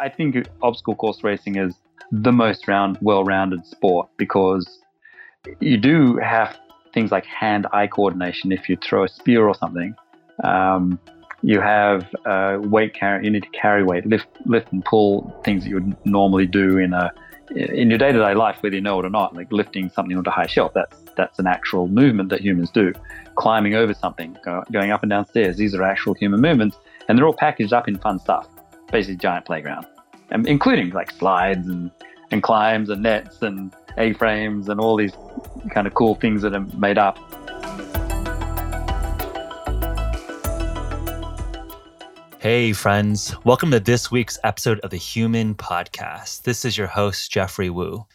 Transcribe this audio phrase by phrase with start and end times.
[0.00, 1.74] I think obstacle course racing is
[2.10, 4.66] the most round, well-rounded sport because
[5.60, 6.58] you do have
[6.92, 9.94] things like hand-eye coordination if you throw a spear or something.
[10.42, 10.98] Um,
[11.42, 13.24] you have uh, weight carry.
[13.24, 16.78] You need to carry weight, lift, lift and pull things that you would normally do
[16.78, 17.12] in a
[17.50, 19.34] in your day-to-day life, whether you know it or not.
[19.34, 20.72] Like lifting something onto a high shelf.
[20.74, 22.92] That's that's an actual movement that humans do.
[23.36, 25.56] Climbing over something, go, going up and down stairs.
[25.56, 26.76] These are actual human movements,
[27.08, 28.46] and they're all packaged up in fun stuff.
[28.92, 29.86] Basically, giant playground,
[30.30, 31.92] and including like slides and
[32.32, 35.12] and climbs and nets and A-frames and all these
[35.72, 37.16] kind of cool things that are made up.
[42.40, 43.36] Hey, friends.
[43.44, 46.42] Welcome to this week's episode of the HVMN Podcast.
[46.42, 48.06] This is your host, Geoffrey Woo.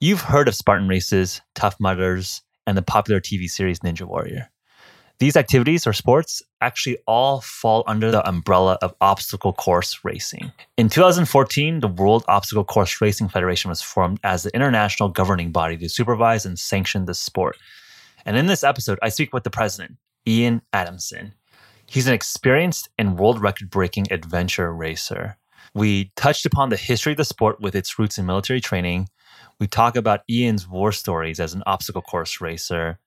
[0.00, 4.50] You've heard of Spartan races, Tough Mudders, and the popular TV series Ninja Warrior.
[5.20, 10.50] These activities or sports actually all fall under the umbrella of obstacle course racing.
[10.78, 15.76] In 2014, the World Obstacle Course Racing Federation was formed as the international governing body
[15.76, 17.58] to supervise and sanction the sport.
[18.24, 21.34] And in this episode, I speak with the president, Ian Adamson.
[21.84, 25.36] He's an experienced and world record breaking adventure racer.
[25.74, 29.08] We touched upon the history of the sport with its roots in military training.
[29.60, 32.98] We talk about Ian's war stories as an obstacle course racer,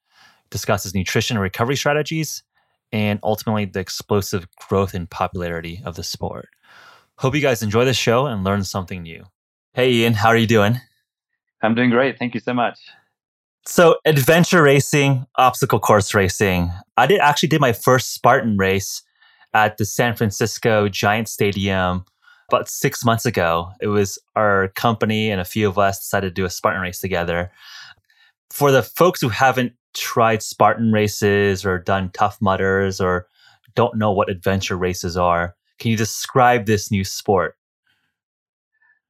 [0.52, 2.44] discuss his nutrition and recovery strategies,
[2.92, 6.50] and ultimately the explosive growth and popularity of the sport.
[7.18, 9.26] Hope you guys enjoy the show and learn something new.
[9.74, 10.80] Hey, Ian, how are you doing?
[11.62, 12.20] I'm doing great.
[12.20, 12.80] Thank you so much.
[13.66, 16.72] So adventure racing, obstacle course racing.
[16.96, 19.04] I did actually did my first Spartan race
[19.54, 22.06] at the San Francisco Giant Stadium
[22.50, 23.72] about six months ago.
[23.82, 27.00] It was our company and a few of us decided to do a Spartan race
[27.00, 27.52] together.
[28.52, 33.28] For the folks who haven't tried Spartan races or done Tough Mudders or
[33.76, 37.56] don't know what adventure races are, can you describe this new sport?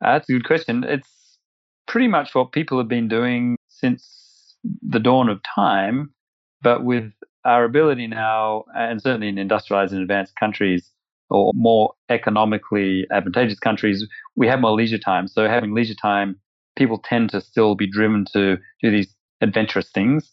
[0.02, 0.84] That's a good question.
[0.84, 1.40] It's
[1.88, 6.14] pretty much what people have been doing since the dawn of time,
[6.62, 7.12] but with
[7.46, 10.92] our ability now, and certainly in industrialized and advanced countries
[11.30, 14.06] or more economically advantageous countries,
[14.36, 15.28] we have more leisure time.
[15.28, 16.40] So having leisure time,
[16.76, 20.32] people tend to still be driven to do these adventurous things.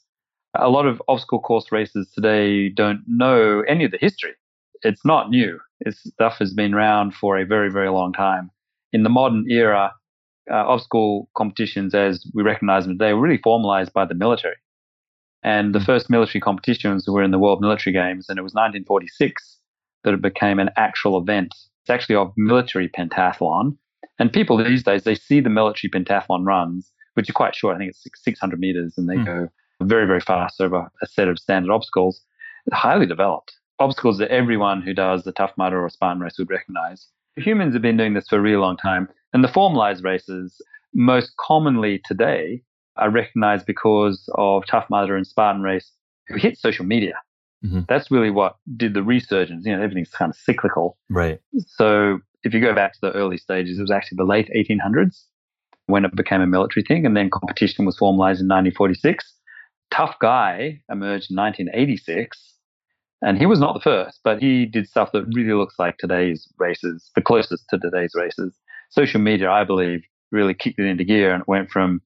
[0.56, 4.32] A lot of obstacle course races today don't know any of the history.
[4.82, 5.58] It's not new.
[5.84, 8.50] This stuff has been around for a very, very long time.
[8.92, 9.92] In the modern era,
[10.50, 14.56] uh, obstacle competitions as we recognize them today were really formalized by the military.
[15.42, 15.84] And the hmm.
[15.84, 19.58] first military competitions were in the World Military Games, and it was 1946
[20.04, 21.54] that it became an actual event.
[21.82, 23.76] It's actually a military pentathlon.
[24.18, 27.74] And people these days, they see the military pentathlon runs, which are quite short.
[27.74, 29.24] I think it's 600 meters, and they mm.
[29.24, 29.48] go
[29.82, 32.22] very, very fast over a set of standard obstacles.
[32.72, 33.52] Highly developed.
[33.78, 37.08] Obstacles that everyone who does the Tough Mudder or Spartan race would recognize.
[37.36, 39.08] Humans have been doing this for a really long time.
[39.32, 40.62] And the formalized races,
[40.94, 42.62] most commonly today,
[42.96, 45.90] are recognized because of Tough Mudder and Spartan Race,
[46.28, 47.14] who hit social media.
[47.64, 47.80] Mm-hmm.
[47.88, 49.66] That's really what did the resurgence.
[49.66, 50.96] You know, everything's kind of cyclical.
[51.10, 51.40] Right.
[51.66, 55.24] So if you go back to the early stages, it was actually the late 1800s
[55.86, 59.33] when it became a military thing, and then competition was formalized in 1946.
[59.94, 62.54] Tough Guy emerged in 1986,
[63.22, 66.48] and he was not the first, but he did stuff that really looks like today's
[66.58, 68.58] races, the closest to today's races.
[68.90, 70.00] Social media, I believe,
[70.32, 72.02] really kicked it into gear and it went from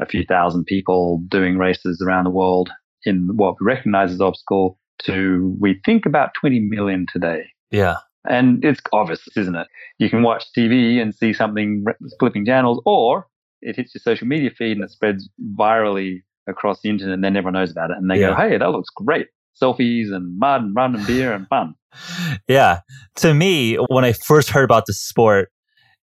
[0.00, 2.70] a few thousand people doing races around the world
[3.04, 7.44] in what we recognize as obstacle to we think about 20 million today.
[7.70, 7.98] Yeah.
[8.28, 9.68] And it's obvious, isn't it?
[9.98, 11.84] You can watch TV and see something
[12.18, 13.28] flipping channels, or
[13.60, 17.36] it hits your social media feed and it spreads virally across the internet and then
[17.36, 18.30] everyone knows about it and they yeah.
[18.30, 19.28] go, hey, that looks great
[19.60, 21.74] selfies and mud and run and beer and fun.
[22.48, 22.80] yeah.
[23.16, 25.50] To me, when I first heard about the sport,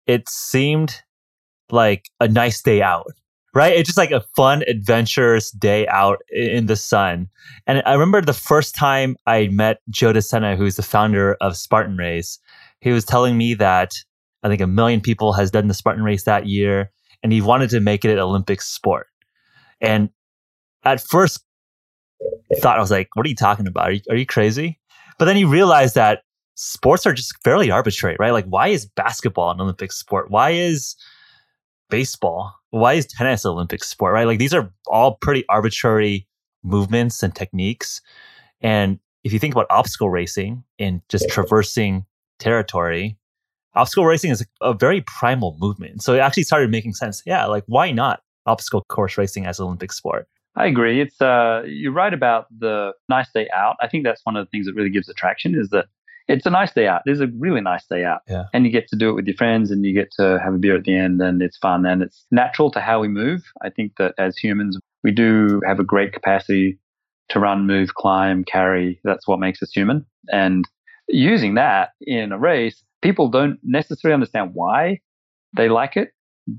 [0.06, 1.02] it seemed
[1.70, 3.06] like a nice day out,
[3.54, 3.72] right?
[3.72, 7.28] It's just like a fun, adventurous day out in the sun.
[7.66, 11.96] And I remember the first time I met Joe DeSena, who's the founder of Spartan
[11.96, 12.38] Race,
[12.80, 13.92] he was telling me that
[14.42, 16.92] I think a million people has done the Spartan race that year,
[17.22, 19.08] and he wanted to make it an Olympic sport.
[19.80, 20.10] And
[20.86, 21.44] at first
[22.60, 23.88] thought I was like, "What are you talking about?
[23.88, 24.78] Are you, are you crazy?"
[25.18, 26.22] But then you realize that
[26.54, 28.32] sports are just fairly arbitrary, right?
[28.32, 30.30] Like, why is basketball an Olympic sport?
[30.30, 30.96] Why is
[31.90, 32.54] baseball?
[32.70, 34.14] Why is tennis an Olympic sport?
[34.14, 34.26] Right?
[34.26, 36.26] Like, these are all pretty arbitrary
[36.62, 38.00] movements and techniques.
[38.60, 42.04] And if you think about obstacle racing and just traversing
[42.38, 43.18] territory,
[43.74, 46.02] obstacle racing is a very primal movement.
[46.02, 47.22] So it actually started making sense.
[47.26, 50.28] Yeah, like why not obstacle course racing as an Olympic sport?
[50.56, 51.00] I agree.
[51.00, 53.76] It's uh, you're right about the nice day out.
[53.80, 55.86] I think that's one of the things that really gives attraction is that
[56.28, 57.02] it's a nice day out.
[57.06, 58.22] It's a really nice day out.
[58.28, 58.44] Yeah.
[58.52, 60.58] And you get to do it with your friends and you get to have a
[60.58, 63.44] beer at the end and it's fun and it's natural to how we move.
[63.62, 66.78] I think that as humans, we do have a great capacity
[67.28, 69.00] to run, move, climb, carry.
[69.04, 70.04] That's what makes us human.
[70.32, 70.64] And
[71.08, 75.00] using that in a race, people don't necessarily understand why
[75.56, 76.10] they like it,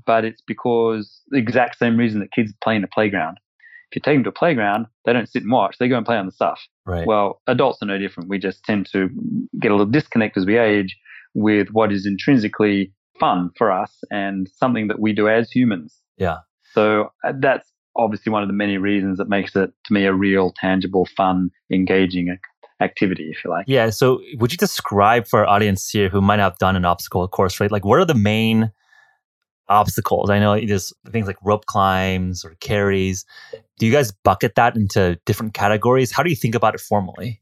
[0.06, 3.38] but it's because the exact same reason that kids play in a playground.
[3.90, 5.76] If you take them to a playground, they don't sit and watch.
[5.78, 6.60] They go and play on the stuff.
[6.84, 7.06] Right.
[7.06, 8.28] Well, adults are no different.
[8.28, 9.08] We just tend to
[9.60, 10.96] get a little disconnect as we age
[11.34, 15.98] with what is intrinsically fun for us and something that we do as humans.
[16.18, 16.38] Yeah.
[16.74, 20.12] So uh, that's obviously one of the many reasons that makes it to me a
[20.12, 22.36] real, tangible, fun, engaging
[22.80, 23.64] activity, if you like.
[23.66, 23.90] Yeah.
[23.90, 27.58] So would you describe for our audience here who might have done an obstacle course,
[27.60, 27.72] right?
[27.72, 28.70] Like what are the main
[29.68, 30.30] obstacles?
[30.30, 33.24] I know there's things like rope climbs or carries.
[33.78, 36.10] Do you guys bucket that into different categories?
[36.10, 37.40] How do you think about it formally?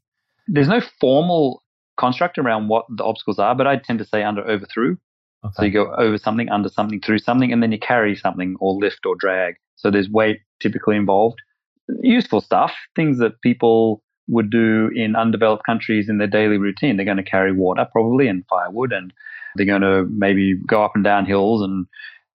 [0.48, 1.62] There's no formal
[1.96, 4.98] construct around what the obstacles are, but I tend to say under, over, through.
[5.44, 5.52] Okay.
[5.54, 8.74] So you go over something, under something, through something, and then you carry something or
[8.74, 9.54] lift or drag.
[9.76, 11.40] So there's weight typically involved.
[12.02, 16.96] Useful stuff, things that people would do in undeveloped countries in their daily routine.
[16.96, 19.12] They're going to carry water probably and firewood, and
[19.54, 21.86] they're going to maybe go up and down hills and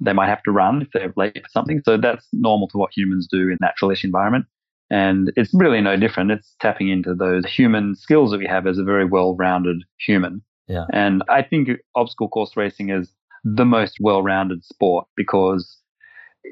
[0.01, 1.81] they might have to run if they're late for something.
[1.86, 4.45] So that's normal to what humans do in naturalish environment.
[4.89, 6.31] And it's really no different.
[6.31, 10.42] It's tapping into those human skills that we have as a very well-rounded human.
[10.68, 10.86] Yeah.
[10.92, 13.09] And I think obstacle course racing is
[13.44, 15.77] the most well-rounded sport because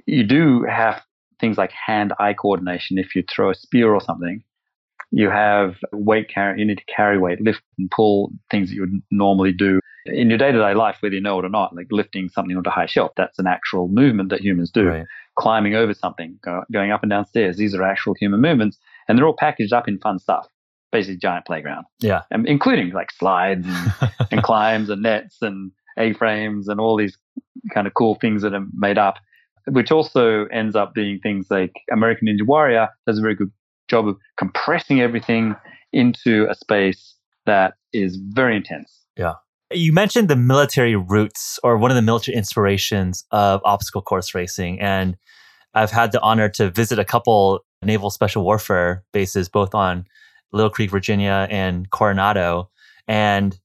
[0.06, 1.02] you do have
[1.42, 2.98] things like hand-eye coordination.
[2.98, 4.44] If you throw a spear or something,
[5.12, 6.60] you have weight carry.
[6.60, 10.30] You need to carry weight, lift and pull things that you would normally do in
[10.30, 11.76] your day-to-day life, whether you know it or not.
[11.76, 14.88] Like lifting something onto a high shelf, that's an actual movement that humans do.
[14.88, 15.06] Right.
[15.36, 19.18] Climbing over something, go, going up and down stairs, these are actual human movements, and
[19.18, 20.48] they're all packaged up in fun stuff.
[20.92, 22.24] Basically, giant playground, Yeah.
[22.32, 27.16] and including like slides and, and climbs and nets and A-frames and all these
[27.74, 29.18] kind of cool things that are made up,
[29.68, 33.52] which also ends up being things like American Ninja Warrior does a very good
[33.88, 35.56] job of compressing everything
[35.94, 39.06] into a space that is very intense.
[39.72, 44.80] You mentioned the military roots or one of the military inspirations of obstacle course racing.
[44.80, 45.16] And
[45.76, 50.06] I've had the honor to visit a couple naval special warfare bases, both on
[50.52, 52.72] Little Creek, Virginia and Coronado.
[53.08, 53.60] And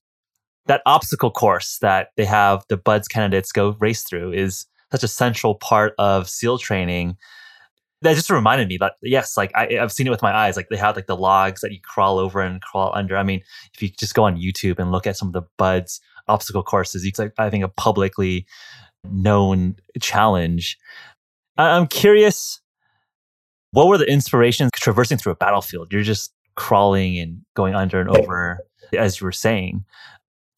[0.66, 5.08] that obstacle course that they have the BUD/S candidates go race through is such a
[5.08, 7.16] central part of SEAL training.
[8.04, 10.56] That just reminded me that yes, like I, I've seen it with my eyes.
[10.56, 13.16] Like they have like the logs that you crawl over and crawl under.
[13.16, 13.42] I mean,
[13.74, 17.04] if you just go on YouTube and look at some of the BUD/S obstacle courses,
[17.04, 18.46] it's like I think a publicly
[19.10, 20.78] known challenge.
[21.56, 22.60] I'm curious,
[23.70, 25.92] what were the inspirations traversing through a battlefield?
[25.92, 28.60] You're just crawling and going under and over,
[28.96, 29.84] as you were saying.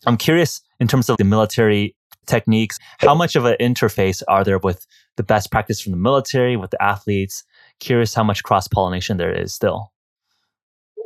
[0.05, 1.97] I'm curious in terms of the military
[2.27, 6.57] techniques, how much of an interface are there with the best practice from the military,
[6.57, 7.45] with the athletes?
[7.81, 9.93] Curious how much cross pollination there is still.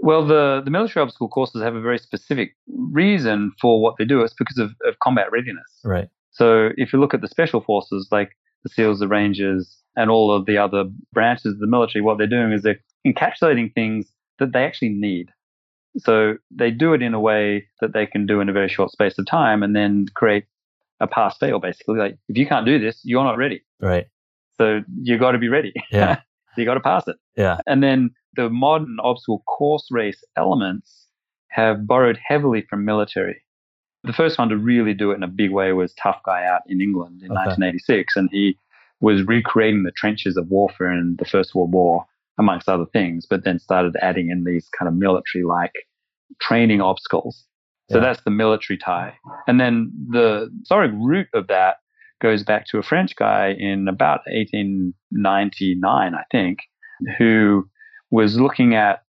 [0.02, 4.22] Well, the, the military obstacle courses have a very specific reason for what they do.
[4.22, 5.80] It's because of, of combat readiness.
[5.84, 6.08] Right.
[6.30, 8.30] So if you look at the special forces, like
[8.62, 12.26] the SEALs, the Rangers, and all of the other branches of the military, what they're
[12.26, 14.06] doing is they're encapsulating things
[14.38, 15.30] that they actually need.
[15.98, 18.92] So they do it in a way that they can do in a very short
[18.92, 20.44] space of time and then create
[21.00, 21.99] a pass fail basically.
[21.99, 23.62] Like if you can't do this, you're not ready.
[23.80, 24.07] Right.
[24.59, 25.73] So you got to be ready.
[25.90, 26.21] Yeah.
[26.57, 27.16] you got to pass it.
[27.37, 27.61] Yeah.
[27.66, 31.07] And then the modern obstacle course race elements
[31.49, 33.42] have borrowed heavily from military.
[34.04, 36.62] The first one to really do it in a big way was Tough Guy out
[36.66, 37.40] in England in Okay.
[37.47, 38.57] 1986, and he
[39.00, 42.07] was recreating the trenches of warfare in the First World War,
[42.38, 45.75] amongst other things, but then started adding in these kind of military-like
[46.40, 47.45] training obstacles.
[47.90, 48.04] So Yeah.
[48.04, 49.14] that's the military tie.
[49.47, 51.76] And then the historic root of that
[52.20, 54.20] goes back to a French guy in about
[55.12, 56.59] 1899, I think,
[57.18, 57.68] who
[58.11, 59.02] was looking at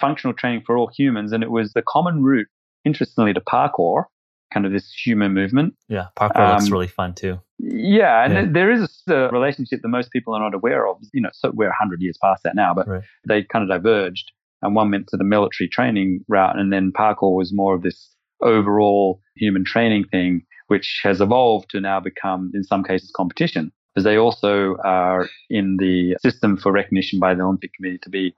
[0.00, 1.32] functional training for all humans.
[1.32, 2.48] And it was the common route,
[2.84, 4.04] interestingly, to parkour,
[4.52, 5.74] kind of this human movement.
[5.88, 6.06] Yeah.
[6.16, 7.40] Parkour looks Um, really fun too.
[7.58, 8.44] Yeah, and Yeah.
[8.52, 10.98] there is a, a relationship that most people are not aware of.
[11.12, 13.02] You know, so we're 100 years past that now, but Right.
[13.26, 14.32] they kind of diverged.
[14.66, 18.14] And one went to the military training route, and then parkour was more of this
[18.42, 23.72] overall human training thing, which has evolved to now become, in some cases, competition.
[23.94, 28.34] Because they also are in the system for recognition by the Olympic Committee to be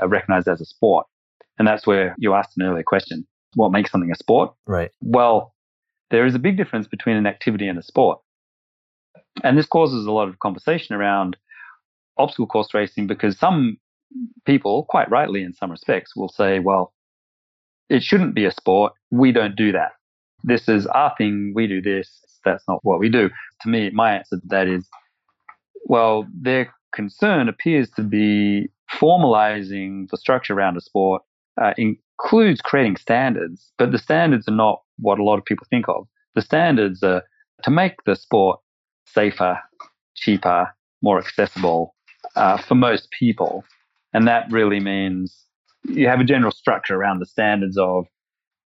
[0.00, 1.06] uh, recognized as a sport.
[1.58, 4.54] And that's where you asked an earlier question what makes something a sport?
[4.66, 4.90] Right.
[5.00, 5.54] Well,
[6.10, 8.20] there is a big difference between an activity and a sport.
[9.42, 11.36] And this causes a lot of conversation around
[12.16, 13.78] obstacle course racing because some
[14.44, 16.92] people, quite rightly in some respects, will say, well,
[17.88, 18.92] it shouldn't be a sport.
[19.10, 19.92] We don't do that.
[20.44, 21.52] This is our thing.
[21.54, 22.08] We do this.
[22.44, 23.28] That's not what we do.
[23.62, 24.88] To me, my answer to that is,
[25.84, 31.22] well, their concern appears to be formalizing the structure around a sport
[31.60, 35.88] uh, includes creating standards, but the standards are not what a lot of people think
[35.88, 36.06] of.
[36.34, 37.22] The standards are
[37.64, 38.60] to make the sport
[39.06, 39.58] safer,
[40.14, 41.94] cheaper, more accessible
[42.36, 43.64] uh, for most people.
[44.12, 45.46] And that really means
[45.84, 48.06] you have a general structure around the standards of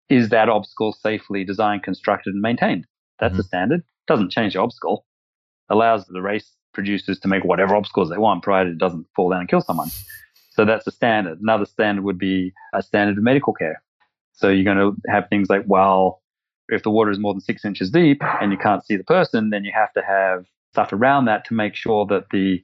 [0.08, 2.86] is that obstacle safely designed, constructed, and maintained?
[3.18, 3.38] That's mm-hmm.
[3.38, 3.82] the standard.
[4.06, 5.06] Doesn't change the obstacle.
[5.70, 9.40] Allows the race producers to make whatever obstacles they want, provided it doesn't fall down
[9.40, 9.88] and kill someone.
[10.50, 11.40] So that's a standard.
[11.40, 13.82] Another standard would be a standard of medical care.
[14.32, 16.20] So you're going to have things like, well,
[16.68, 19.50] if the water is more than six inches deep and you can't see the person,
[19.50, 22.62] then you have to have stuff around that to make sure that the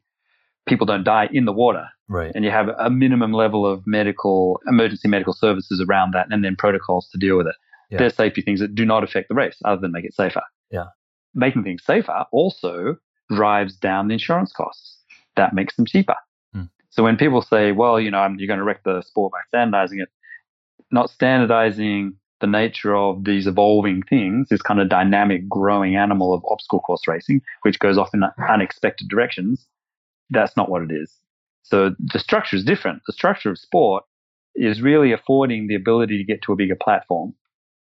[0.70, 1.86] people don't die in the water.
[2.08, 2.32] Right.
[2.34, 6.56] And you have a minimum level of medical, emergency medical services around that and then
[6.56, 7.56] protocols to deal with it.
[7.90, 7.98] Yeah.
[7.98, 10.42] There's safety things that do not affect the race other than make it safer.
[10.70, 10.86] Yeah.
[11.34, 12.96] Making things safer also
[13.28, 14.96] drives down the insurance costs.
[15.36, 16.16] That makes them cheaper.
[16.54, 16.64] Hmm.
[16.88, 20.00] So when people say, well, you know, you're going to wreck the sport by standardizing
[20.00, 20.08] it,
[20.90, 26.42] not standardizing the nature of these evolving things, this kind of dynamic growing animal of
[26.48, 29.66] obstacle course racing, which goes off in unexpected directions,
[30.30, 31.14] that's not what it is.
[31.62, 33.02] So the structure is different.
[33.06, 34.04] The structure of sport
[34.54, 37.34] is really affording the ability to get to a bigger platform.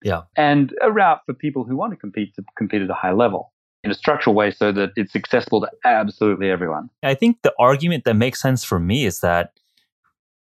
[0.04, 0.24] Yeah.
[0.36, 3.52] And a route for people who want to compete to compete at a high level
[3.84, 6.90] in a structural way so that it's accessible to absolutely everyone.
[7.04, 9.52] I think the argument that makes sense for me is that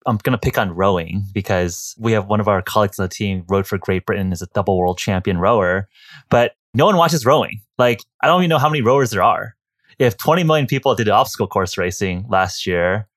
[0.07, 3.09] I'm going to pick on rowing because we have one of our colleagues on the
[3.09, 5.89] team rowed for Great Britain as a double world champion rower,
[6.29, 7.61] but no one watches rowing.
[7.79, 9.55] Like, I don't even know how many rowers there are.
[10.03, 13.09] If 20 million people did obstacle course racing last year,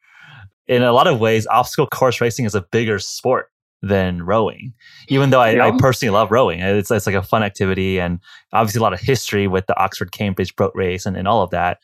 [0.68, 3.50] in a lot of ways, obstacle course racing is a bigger sport
[3.82, 4.72] than rowing.
[5.08, 5.66] Even though I, yeah.
[5.66, 8.20] I, personally love rowing, it's, it's like a fun activity and
[8.54, 11.50] obviously a lot of history with the Oxford Cambridge boat race and, and all of
[11.50, 11.80] that.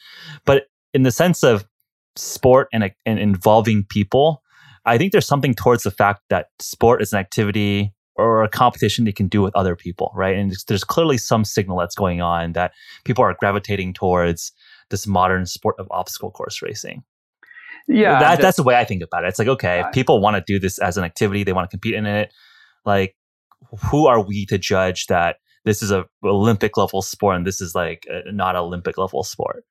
[0.46, 1.66] But in the sense of
[2.16, 4.44] sport and, and involving people,
[4.86, 9.08] I think there's something towards the fact that sport is an activity or a competition
[9.08, 10.36] you can do with other people, right?
[10.36, 12.72] And there's clearly some signal that's going on that
[13.04, 14.52] people are gravitating towards
[14.92, 17.04] this modern sport of obstacle course racing.
[17.88, 19.30] Yeah, that, that's the way I think about it.
[19.30, 21.76] It's like, okay, if people want to do this as an activity, they want to
[21.76, 22.32] compete in it.
[22.86, 23.16] Like,
[23.90, 27.74] who are we to judge that this is a Olympic level sport and this is
[27.76, 29.64] like a not Olympic level sport?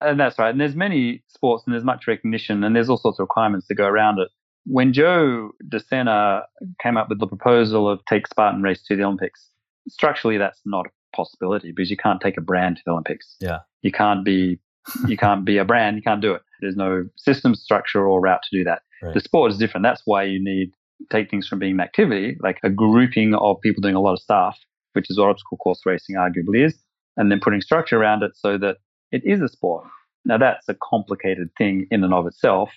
[0.00, 0.50] And that's right.
[0.50, 3.74] And there's many sports and there's much recognition and there's all sorts of requirements to
[3.74, 4.28] go around it.
[4.64, 6.42] When Joe DeSena
[6.82, 9.48] came up with the proposal of take Spartan race to the Olympics,
[9.88, 13.36] structurally that's not a possibility because you can't take a brand to the Olympics.
[13.40, 13.60] Yeah.
[13.82, 14.58] You can't be
[15.06, 16.42] you can't be a brand, you can't do it.
[16.60, 18.82] There's no system structure or route to do that.
[19.02, 19.14] Right.
[19.14, 19.84] The sport is different.
[19.84, 20.72] That's why you need
[21.10, 24.20] take things from being an activity, like a grouping of people doing a lot of
[24.20, 24.58] stuff,
[24.92, 26.78] which is what obstacle course racing arguably is,
[27.16, 28.76] and then putting structure around it so that
[29.10, 29.86] it is a sport.
[30.24, 32.70] Now that's a complicated thing in and of itself,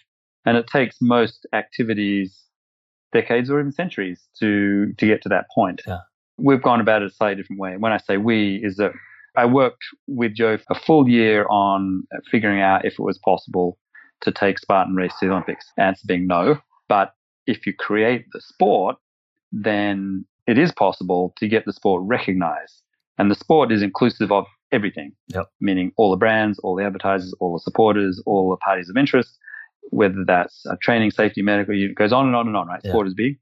[0.46, 2.40] and it takes most activities
[3.12, 5.82] decades or even centuries to to get to that point.
[5.86, 6.00] Yeah.
[6.38, 7.78] We've gone about it a slightly different way.
[7.78, 8.92] When I say we, is that
[9.36, 13.78] I worked with Joe a full year on figuring out if it was possible
[14.22, 15.66] to take Spartan race to the Olympics.
[15.78, 16.60] Answer being no.
[16.88, 17.14] But
[17.46, 18.96] if you create the sport,
[19.52, 22.82] then it is possible to get the sport recognized.
[23.18, 25.48] And the sport is inclusive of everything, yep.
[25.62, 29.38] meaning all the brands, all the advertisers, all the supporters, all the parties of interest,
[29.92, 32.82] whether that's training, safety, medical, it goes on and on and on, right?
[32.84, 32.92] Yeah.
[32.92, 33.40] Sport is big.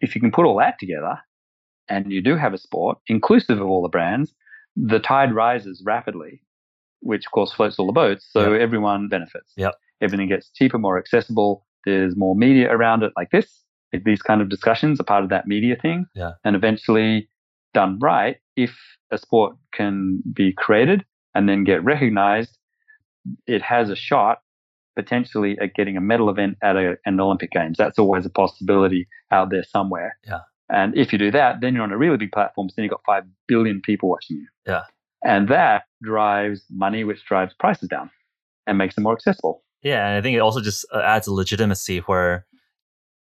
[0.00, 1.20] If you can put all that together
[1.88, 4.34] and you do have a sport inclusive of all the brands,
[4.76, 6.42] the tide rises rapidly,
[7.00, 8.26] which of course floats all the boats.
[8.30, 8.60] So yep.
[8.60, 9.52] everyone benefits.
[9.56, 9.74] Yep.
[10.00, 11.66] Everything gets cheaper, more accessible.
[11.84, 13.62] There's more media around it like this.
[14.04, 16.06] These kind of discussions are part of that media thing.
[16.14, 16.32] Yeah.
[16.44, 17.28] And eventually,
[17.74, 18.76] done right, if
[19.12, 22.58] a sport can be created and then get recognized,
[23.46, 24.38] it has a shot
[24.96, 27.76] potentially at getting a medal event at a, an Olympic Games.
[27.78, 30.16] That's always a possibility out there somewhere.
[30.26, 30.40] Yeah.
[30.70, 32.68] And if you do that, then you're on a really big platform.
[32.68, 34.46] So then you've got 5 billion people watching you.
[34.66, 34.82] Yeah.
[35.24, 38.10] And that drives money, which drives prices down
[38.66, 39.62] and makes them more accessible.
[39.82, 40.06] Yeah.
[40.06, 42.46] And I think it also just uh, adds a legitimacy where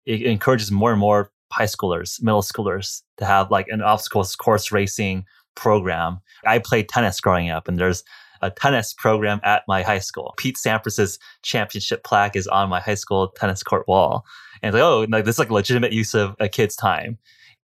[0.06, 4.72] it encourages more and more high schoolers, middle schoolers to have like an obstacles course
[4.72, 6.20] racing program.
[6.46, 8.04] I played tennis growing up and there's
[8.44, 10.34] a tennis program at my high school.
[10.38, 14.26] Pete Sampras's championship plaque is on my high school tennis court wall.
[14.62, 17.18] And it's like, oh, like this is like legitimate use of a kid's time.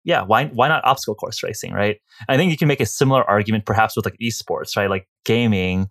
[0.03, 1.99] Yeah, why why not obstacle course racing, right?
[2.27, 4.89] I think you can make a similar argument perhaps with like esports, right?
[4.89, 5.87] Like gaming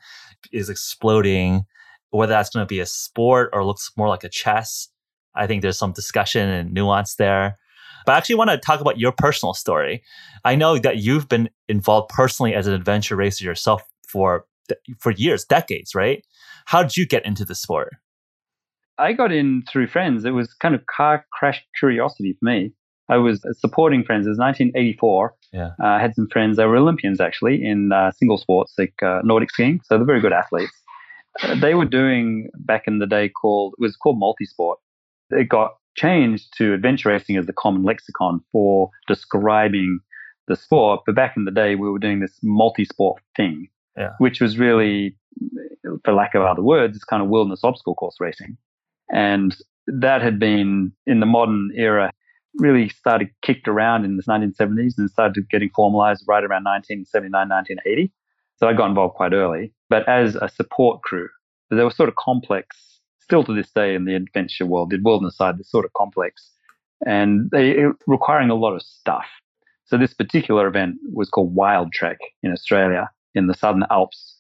[0.53, 1.65] is exploding.
[2.11, 4.89] Whether that's going to be a sport or looks more like a chess,
[5.35, 7.59] I think there's some discussion and nuance there.
[8.07, 10.05] But I actually want to talk about your personal story.
[10.45, 14.47] I know that you've been involved personally as an adventure racer yourself for
[14.99, 16.25] for years, decades, right?
[16.67, 17.91] How did you get into the sport?
[18.99, 20.25] I got in through friends.
[20.25, 22.73] It was kind of car crash curiosity for me.
[23.09, 24.27] I was supporting friends.
[24.27, 25.35] It was 1984.
[25.53, 25.71] Yeah.
[25.83, 29.21] Uh, I had some friends that were Olympians actually in uh, single sports like uh,
[29.25, 29.81] Nordic skiing.
[29.85, 30.73] So they're very good athletes.
[31.43, 34.77] Uh, they were doing back in the day called, it was called multisport.
[35.31, 40.01] It got changed to adventure racing as the common lexicon for describing
[40.49, 41.01] the sport.
[41.07, 44.11] But back in the day, we were doing this multi-sport thing, yeah.
[44.19, 45.17] which was really,
[46.05, 48.57] for lack of other words, it's kind of wilderness obstacle course racing.
[49.13, 52.11] And that had been in the modern era
[52.57, 58.13] really started kicked around in the 1970s and started getting formalized right around 1979, 1980.
[58.57, 59.73] So I got involved quite early.
[59.91, 61.29] But as a support crew,
[61.71, 65.37] they were sort of complex, still to this day in the adventure world, the wilderness
[65.37, 66.51] side, they're sort of complex
[67.05, 69.27] and they requiring a lot of stuff.
[69.85, 74.37] So this particular event was called Wild Trek in Australia in the Southern Alps,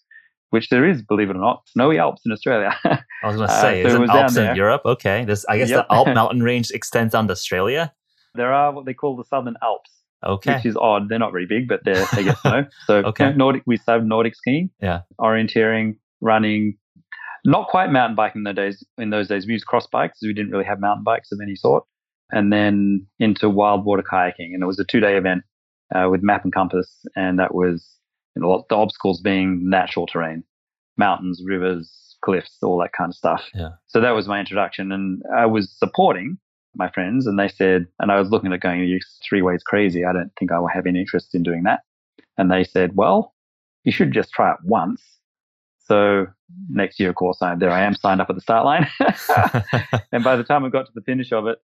[0.51, 2.77] which there is, believe it or not, snowy Alps in Australia.
[2.85, 4.83] I was going to say, uh, so is it Alps in Europe?
[4.85, 5.87] Okay, this I guess yep.
[5.89, 7.93] the Alp mountain range extends on to Australia.
[8.35, 9.91] There are what they call the Southern Alps.
[10.25, 10.55] Okay.
[10.55, 11.11] Which is odd.
[11.11, 12.65] They're not very big, but they're, they get snow.
[12.87, 13.35] So okay.
[13.35, 16.79] Nordic, we have Nordic skiing, yeah, orienteering, running,
[17.45, 18.87] not quite mountain biking in those days.
[18.97, 20.21] In those days, we used cross bikes.
[20.23, 21.85] We didn't really have mountain bikes of any sort.
[22.31, 25.43] And then into wild water kayaking, and it was a two-day event
[25.95, 27.87] uh, with map and compass, and that was
[28.43, 30.45] the obstacles being natural terrain,
[30.97, 33.45] mountains, rivers, cliffs, all that kind of stuff.
[33.55, 33.71] Yeah.
[33.87, 36.39] So that was my introduction, and I was supporting
[36.77, 38.99] my friends, and they said, and I was looking at going, you
[39.29, 40.05] three ways crazy.
[40.05, 41.81] I don't think I will have any interest in doing that.
[42.37, 43.35] And they said, well,
[43.85, 45.03] you should just try it once.
[45.87, 46.27] So
[46.69, 48.89] next year, of course, I, there I am signed up at the start line.
[50.13, 51.59] and by the time I got to the finish of it,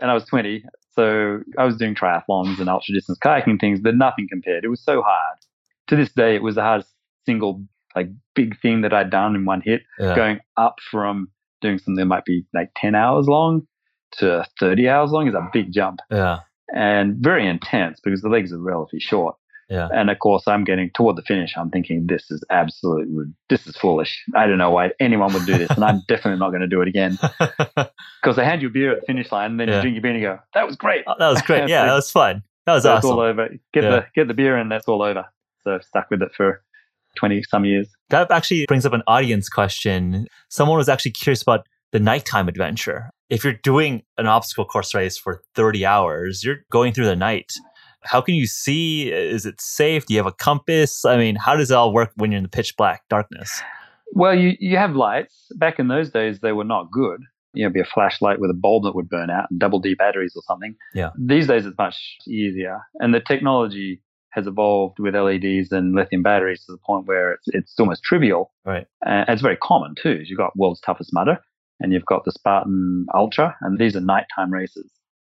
[0.00, 3.94] and I was 20, so I was doing triathlons and ultra distance kayaking things, but
[3.94, 4.64] nothing compared.
[4.64, 5.38] It was so hard.
[5.88, 6.90] To this day, it was the hardest
[7.26, 7.62] single
[7.94, 10.14] like big thing that I'd done in one hit, yeah.
[10.14, 11.28] going up from
[11.62, 13.66] doing something that might be like 10 hours long
[14.12, 16.00] to 30 hours long is a big jump.
[16.10, 16.40] Yeah.
[16.74, 19.36] And very intense because the legs are relatively short.
[19.68, 19.88] Yeah.
[19.92, 21.54] And of course, I'm getting toward the finish.
[21.56, 24.22] I'm thinking, this is absolutely, this is foolish.
[24.36, 25.70] I don't know why anyone would do this.
[25.70, 27.18] and I'm definitely not going to do it again.
[28.22, 29.76] Because they hand you a beer at the finish line and then yeah.
[29.76, 31.04] you drink your beer and you go, that was great.
[31.06, 31.68] Oh, that was great.
[31.68, 32.42] Yeah, that was fun.
[32.64, 33.18] That was That's awesome.
[33.18, 33.50] all over.
[33.72, 33.90] Get, yeah.
[33.90, 35.26] the, get the beer and that's all over.
[35.66, 36.62] So I've stuck with it for
[37.16, 37.88] 20 some years.
[38.10, 40.28] That actually brings up an audience question.
[40.48, 43.10] Someone was actually curious about the nighttime adventure.
[43.30, 47.50] If you're doing an obstacle course race for 30 hours, you're going through the night.
[48.04, 49.10] How can you see?
[49.10, 50.06] Is it safe?
[50.06, 51.04] Do you have a compass?
[51.04, 53.60] I mean, how does it all work when you're in the pitch black darkness?
[54.12, 55.48] Well, you, you have lights.
[55.56, 57.20] Back in those days, they were not good.
[57.54, 59.94] You know, be a flashlight with a bulb that would burn out and double D
[59.94, 60.76] batteries or something.
[60.94, 61.10] Yeah.
[61.18, 61.96] These days, it's much
[62.28, 62.82] easier.
[63.00, 64.02] And the technology
[64.36, 68.52] has evolved with LEDs and lithium batteries to the point where it's, it's almost trivial.
[68.64, 68.86] Right.
[69.04, 70.20] And it's very common too.
[70.24, 71.38] You've got world's toughest mudder
[71.80, 74.90] and you've got the Spartan Ultra, and these are nighttime races.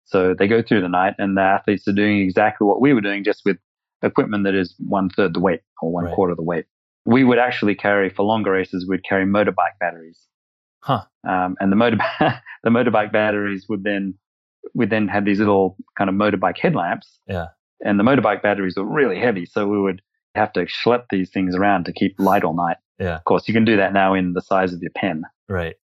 [0.06, 3.02] So they go through the night, and the athletes are doing exactly what we were
[3.02, 3.58] doing, just with
[4.02, 6.16] equipment that is one third the weight or one right.
[6.16, 6.66] quarter the weight.
[7.06, 8.86] We would actually carry for longer races.
[8.88, 10.20] We'd carry motorbike batteries,
[10.82, 11.04] huh?
[11.28, 11.98] Um, and the motor
[12.64, 14.16] the motorbike batteries would then
[14.74, 17.20] would then have these little kind of motorbike headlamps.
[17.28, 17.48] Yeah.
[17.84, 20.02] And the motorbike batteries were really heavy, so we would
[20.36, 22.78] have to schlep these things around to keep light all night.
[23.00, 23.16] Yeah.
[23.16, 25.24] Of course, you can do that now in the size of your pen.
[25.48, 25.76] Right.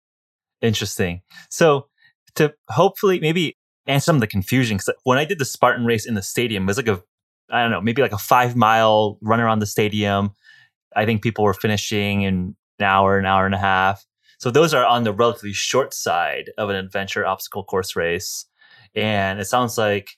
[0.62, 1.22] Interesting.
[1.50, 1.88] So
[2.36, 6.06] to hopefully maybe answer some of the confusion, because when I did the Spartan race
[6.06, 7.02] in the stadium, it was like a,
[7.50, 10.32] I don't know, maybe like a five mile run around the stadium.
[10.96, 14.06] I think people were finishing in an hour, an hour and a half.
[14.40, 18.46] So those are on the relatively short side of an adventure obstacle course race.
[18.94, 20.10] And it sounds like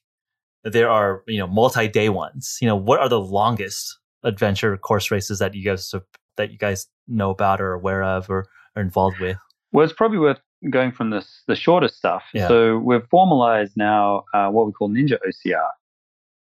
[0.64, 2.58] there are, you know, multi-day ones.
[2.62, 5.94] You know, what are the longest adventure course races that you guys
[6.38, 9.38] that you guys know about or aware of or are involved with?
[9.72, 10.40] Well, it's probably worth
[10.70, 12.24] going from the the shortest stuff.
[12.34, 12.48] Yeah.
[12.48, 15.70] So we've formalized now uh, what we call Ninja OCR.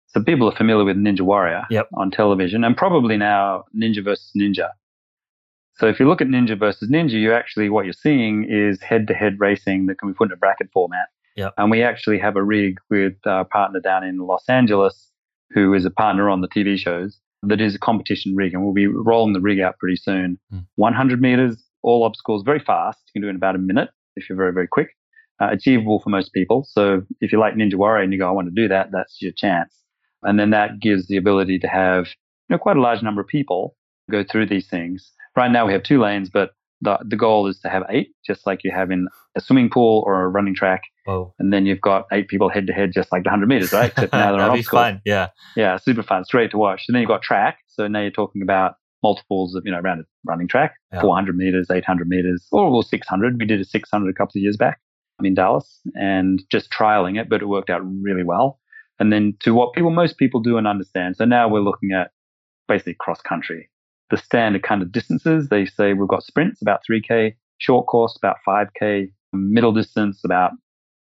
[0.08, 1.88] So people are familiar with Ninja Warrior yep.
[1.94, 4.70] on television, and probably now Ninja versus Ninja.
[5.76, 9.40] So if you look at Ninja versus Ninja, you actually what you're seeing is head-to-head
[9.40, 11.08] racing that can be put in a bracket format.
[11.36, 11.54] Yep.
[11.58, 15.10] And we actually have a rig with a partner down in Los Angeles
[15.54, 18.74] who is a partner on the TV shows that is a competition rig, and we'll
[18.74, 20.39] be rolling the rig out pretty soon.
[20.54, 20.65] Mm.
[20.76, 23.00] 100 meters, all obstacles very fast.
[23.08, 24.89] You can do it in about a minute if you're very, very quick.
[25.41, 26.67] Uh, achievable for most people.
[26.70, 29.22] So if you like Ninja Warrior and you go, I want to do that, that's
[29.22, 29.76] your chance.
[30.22, 33.28] And then that gives the ability to have you know, quite a large number of
[33.28, 33.76] people
[34.12, 35.12] go through these things.
[35.36, 38.46] Right now we have two lanes, but the, the goal is to have eight, just
[38.48, 40.82] like you have in a swimming pool or a running track.
[41.08, 43.72] Oh, And then you've got eight people head to head, just like the 100 meters,
[43.72, 43.89] right?
[43.91, 44.82] Except now they're on obstacles.
[44.82, 45.02] fun.
[45.06, 46.22] Yeah, Yeah, super fun.
[46.22, 46.84] It's great to watch.
[46.88, 47.60] And then you've got track.
[47.67, 51.02] So now you're talking about multiples of, you know, around a running track, Yeah.
[51.02, 53.39] 400 meters, 800 meters, or 600.
[53.39, 54.80] We did a 600 a couple of years back
[55.24, 58.60] in Dallas and just trialing it, but it worked out really well.
[59.00, 61.15] And then to what people, most people do and understand.
[61.15, 62.12] So now we're looking at
[62.67, 63.70] basically cross country.
[64.12, 68.38] The standard kind of distances, they say we've got sprints about 3K, short course about
[68.47, 70.52] 5K, middle distance about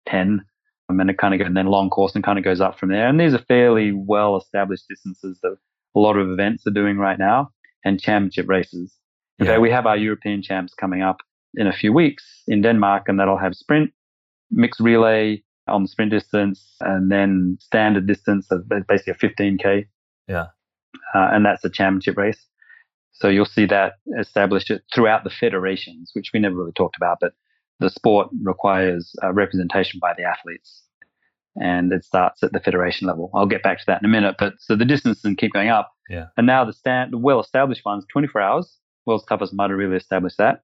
[0.08, 0.42] 10,
[0.88, 2.78] and then it kind of goes, and then long course and kind of goes up
[2.78, 3.06] from there.
[3.06, 5.56] And these are fairly well established distances that
[5.94, 7.50] a lot of events are doing right now
[7.84, 8.94] and championship races.
[9.38, 9.52] In Yeah.
[9.52, 11.18] fact, we have our European champs coming up
[11.54, 13.92] in a few weeks in Denmark, and that'll have sprint,
[14.50, 19.86] mixed relay on the sprint distance, and then standard distance of basically a 15K.
[20.28, 20.46] Yeah.
[21.14, 22.46] Uh, and that's a championship race.
[23.18, 27.32] So you'll see that established throughout the federations, which we never really talked about, but
[27.80, 30.82] the sport requires uh, representation by the athletes
[31.56, 33.30] and it starts at the federation level.
[33.34, 34.36] I'll get back to that in a minute.
[34.38, 35.92] But so the distances keep going up.
[36.08, 36.26] Yeah.
[36.36, 38.78] And now the stand, the well established ones, 24 hours.
[39.06, 40.62] World's toughest mudder really established that.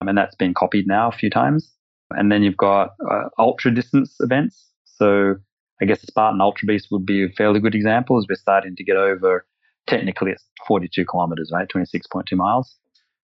[0.00, 1.72] I mean, that's been copied now a few times.
[2.10, 4.70] And then you've got uh, ultra distance events.
[4.84, 5.36] So
[5.80, 8.76] I guess the Spartan Ultra Beast would be a fairly good example as we're starting
[8.76, 9.46] to get over,
[9.86, 11.68] technically it's 42 kilometers, right?
[11.68, 12.76] 26.2 miles,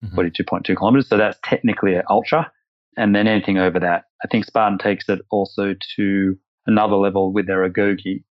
[0.03, 0.15] Mhm.
[0.15, 1.07] 42.2 kilometers.
[1.07, 2.51] So that's technically an ultra.
[2.97, 4.05] And then anything over that.
[4.23, 8.23] I think Spartan takes it also to another level with their Agoge.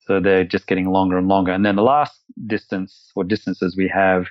[0.00, 1.52] So they're just getting longer and longer.
[1.52, 4.26] And then the last distance or distances we have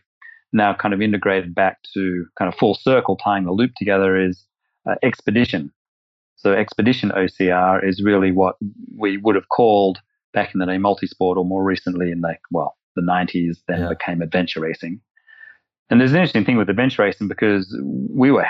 [0.51, 4.45] now kind of integrated back to kind of full circle, tying the loop together is
[4.89, 5.71] uh, expedition.
[6.35, 8.55] So expedition OCR is really what
[8.97, 9.99] we would have called
[10.33, 13.89] back in the day multisport or more recently in like, well, the 90s then Yeah.
[13.89, 15.01] became adventure racing.
[15.89, 17.75] And there's an interesting thing with adventure racing because
[18.09, 18.45] we were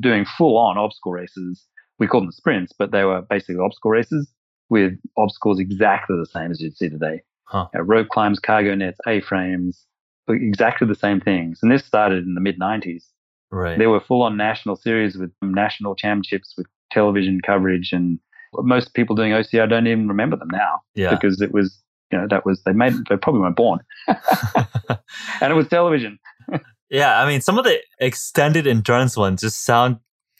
[0.00, 1.64] doing full on obstacle races.
[1.98, 4.30] We called them sprints, but they were basically obstacle races
[4.68, 7.22] with obstacles exactly the same as you'd see today.
[7.44, 7.68] Huh.
[7.74, 9.84] Uh, rope climbs, cargo nets, A-frames,
[10.28, 11.60] exactly the same things.
[11.62, 13.04] And this started in the mid 90s.
[13.50, 13.78] right.
[13.78, 17.92] There were full on national series with national championships with television coverage.
[17.92, 18.18] And
[18.64, 21.10] most people doing OCR don't even remember them now yeah.
[21.10, 23.80] because it was, you know, that was, they made, they probably weren't born.
[24.08, 26.18] and it was television.
[26.88, 29.96] Yeah, I mean, some of the extended endurance ones just sound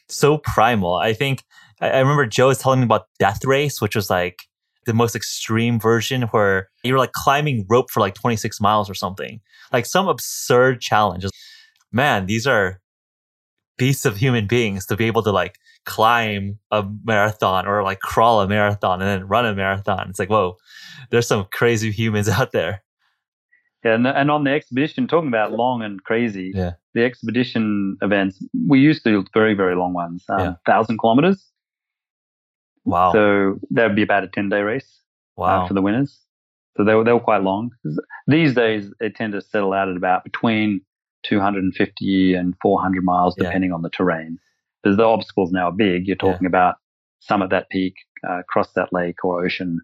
[0.08, 0.94] so primal.
[0.94, 1.42] I think
[1.80, 4.42] I, I remember Joe was telling me about Death Race, which was like
[4.84, 8.94] the most extreme version where you were like climbing rope for like 26 miles or
[8.94, 9.40] something,
[9.72, 11.26] like some absurd challenge.
[11.90, 12.80] Man, these are
[13.76, 18.40] beasts of human beings to be able to like climb a marathon or like crawl
[18.42, 20.10] a marathon and then run a marathon.
[20.10, 20.56] It's like, whoa,
[21.10, 22.82] there's some crazy humans out there.
[23.84, 26.72] Yeah, and, and on the expedition, talking about long and crazy, Yeah.
[26.94, 30.46] the expedition events, we used to do very, very long ones, um, Yeah.
[30.66, 31.50] 1,000 kilometers.
[32.84, 33.12] Wow.
[33.12, 35.00] So that would be about a 10 day race
[35.38, 35.68] uh, wow.
[35.68, 36.18] for the winners.
[36.76, 37.70] So they were, they were quite long.
[38.26, 40.80] These days, they tend to settle out at about between
[41.24, 43.44] 250 and 400 miles, Yeah.
[43.44, 44.38] depending on the terrain.
[44.86, 46.06] Because the obstacles now are big.
[46.06, 46.30] You're Yeah.
[46.32, 46.76] talking about
[47.18, 47.94] summit that peak,
[48.28, 49.80] uh, cross that lake or ocean.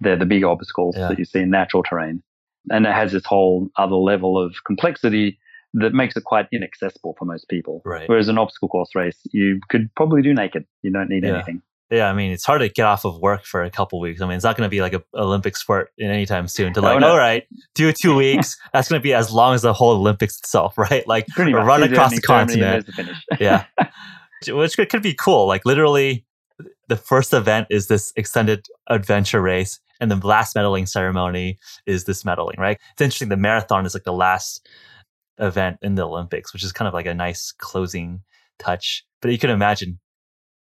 [0.00, 1.08] They're the big obstacles Yeah.
[1.08, 2.22] that you see in natural terrain.
[2.70, 5.38] And it has this whole other level of complexity
[5.74, 7.82] that makes it quite inaccessible for most people.
[7.84, 8.08] Right.
[8.08, 10.64] Whereas an obstacle course race, you could probably do naked.
[10.82, 11.34] You don't need Yeah.
[11.34, 11.60] anything.
[11.90, 14.20] Yeah, I mean, it's hard to get off of work for a couple weeks.
[14.20, 16.72] I mean, it's not going to be like an Olympic sport in any time soon.
[16.72, 17.10] To like, no.
[17.10, 17.44] all right,
[17.76, 18.56] do two weeks.
[18.72, 21.06] That's going to be as long as the whole Olympics itself, right?
[21.06, 22.86] Like, run across the continent.
[22.86, 23.66] the yeah,
[24.48, 25.46] which could, be cool.
[25.46, 26.24] Like, literally,
[26.88, 32.22] the first event is this extended adventure race, and the last medaling ceremony is this
[32.22, 32.58] medaling.
[32.58, 32.78] Right?
[32.92, 33.28] It's interesting.
[33.28, 34.66] The marathon is like the last
[35.38, 38.22] event in the Olympics, which is kind of like a nice closing
[38.58, 39.04] touch.
[39.20, 39.98] But you can imagine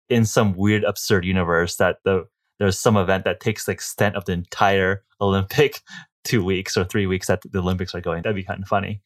[0.08, 2.26] in some weird, absurd universe that the
[2.58, 5.80] there's some event that takes the extent of the entire Olympic
[6.24, 8.22] two weeks or three weeks that the Olympics are going.
[8.22, 9.02] That'd be kind of funny.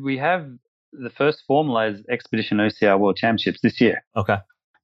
[0.00, 0.48] we have
[1.02, 4.04] the first formalized Expedition OCR World Championships this year.
[4.16, 4.38] Okay.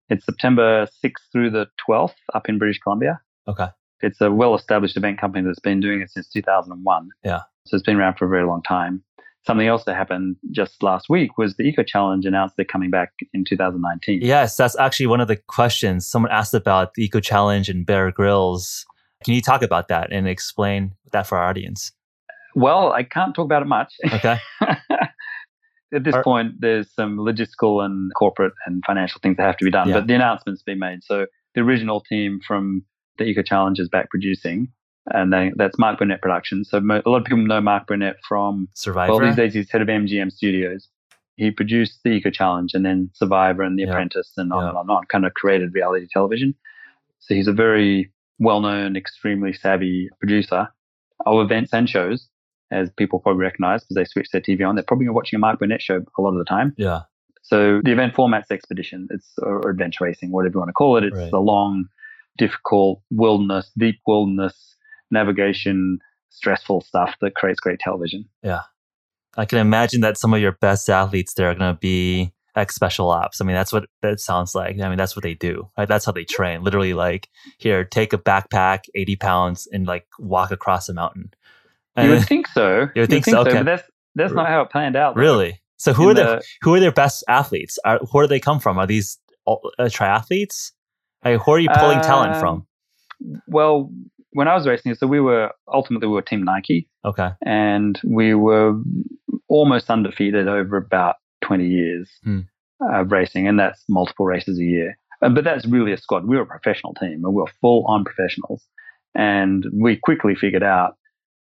[0.09, 3.20] It's September 6th through the 12th up in British Columbia.
[3.48, 3.68] Okay.
[4.01, 7.09] It's a well established event company that's been doing it since 2001.
[7.25, 7.40] Yeah.
[7.66, 9.03] So it's been around for a very long time.
[9.46, 13.12] Something else that happened just last week was the Eco Challenge announced they're coming back
[13.33, 14.20] in 2019.
[14.22, 16.07] Yes, that's actually one of the questions.
[16.07, 18.85] Someone asked about the Eco Challenge and Bear Grylls.
[19.25, 21.90] Can you talk about that and explain that for our audience?
[22.55, 23.92] Well, I can't talk about it much.
[24.12, 24.38] Okay.
[25.92, 29.64] At this Are- point, there's some logistical and corporate and financial things that have to
[29.64, 29.94] be done, Yeah.
[30.00, 31.05] but the announcement's been made.
[31.05, 32.85] So the original team from
[33.18, 34.68] the Eco Challenge is back producing,
[35.12, 36.70] and they, that's Mark Burnett Productions.
[36.70, 39.12] So mo- a lot of people know Mark Burnett from, Survivor.
[39.12, 40.88] well, these days he's head of MGM Studios.
[41.37, 43.90] He produced the Eco Challenge and then Survivor and The Yeah.
[43.90, 44.68] Apprentice and on Yeah.
[44.70, 46.55] and on and on, kind of created reality television.
[47.20, 50.68] So he's a very well known, extremely savvy producer
[51.26, 52.28] of events and shows,
[52.72, 54.74] as people probably recognize because they switch their TV on.
[54.74, 56.74] They're probably watching a Mark Burnett show a lot of the time.
[56.76, 57.02] Yeah.
[57.42, 59.08] So the event format's expedition.
[59.11, 61.04] It's or adventure racing, whatever you want to call it.
[61.04, 61.30] It's Right.
[61.30, 61.87] the long,
[62.38, 64.76] difficult wilderness, deep wilderness
[65.11, 65.98] navigation,
[66.30, 68.24] stressful stuff that creates great television.
[68.42, 68.62] Yeah.
[69.37, 72.74] I can imagine that some of your best athletes there are going to be ex
[72.74, 73.40] special ops.
[73.40, 74.78] I mean, that's what that sounds like.
[74.80, 75.70] I mean, that's what they do.
[75.76, 75.88] Right?
[75.88, 76.62] That's how they train.
[76.62, 81.32] Literally, like, here, take a backpack, 80 pounds, and like walk across a mountain.
[81.96, 82.88] You would think so.
[82.94, 83.40] You would think so?
[83.40, 83.52] Okay.
[83.55, 83.83] but that's
[84.14, 85.14] that's not how it planned out.
[85.14, 85.20] though.
[85.20, 85.61] really?
[85.76, 87.78] So who In are their the- who are their best athletes?
[87.85, 88.78] Are, where do they come from?
[88.78, 90.70] Are these uh, triathletes?
[91.24, 92.66] Like, who are you pulling talent Um, from?
[93.46, 93.90] Well,
[94.33, 97.31] when I was racing, so we were ultimately we were Team Nike, Okay.
[97.44, 98.74] and we were
[99.48, 102.40] almost undefeated over about 20 years Hmm.
[102.81, 104.96] of racing, and that's multiple races a year.
[105.20, 106.26] Uh, But that's really a squad.
[106.26, 108.66] We were a professional team, and we were full on professionals.
[109.14, 110.94] And we quickly figured out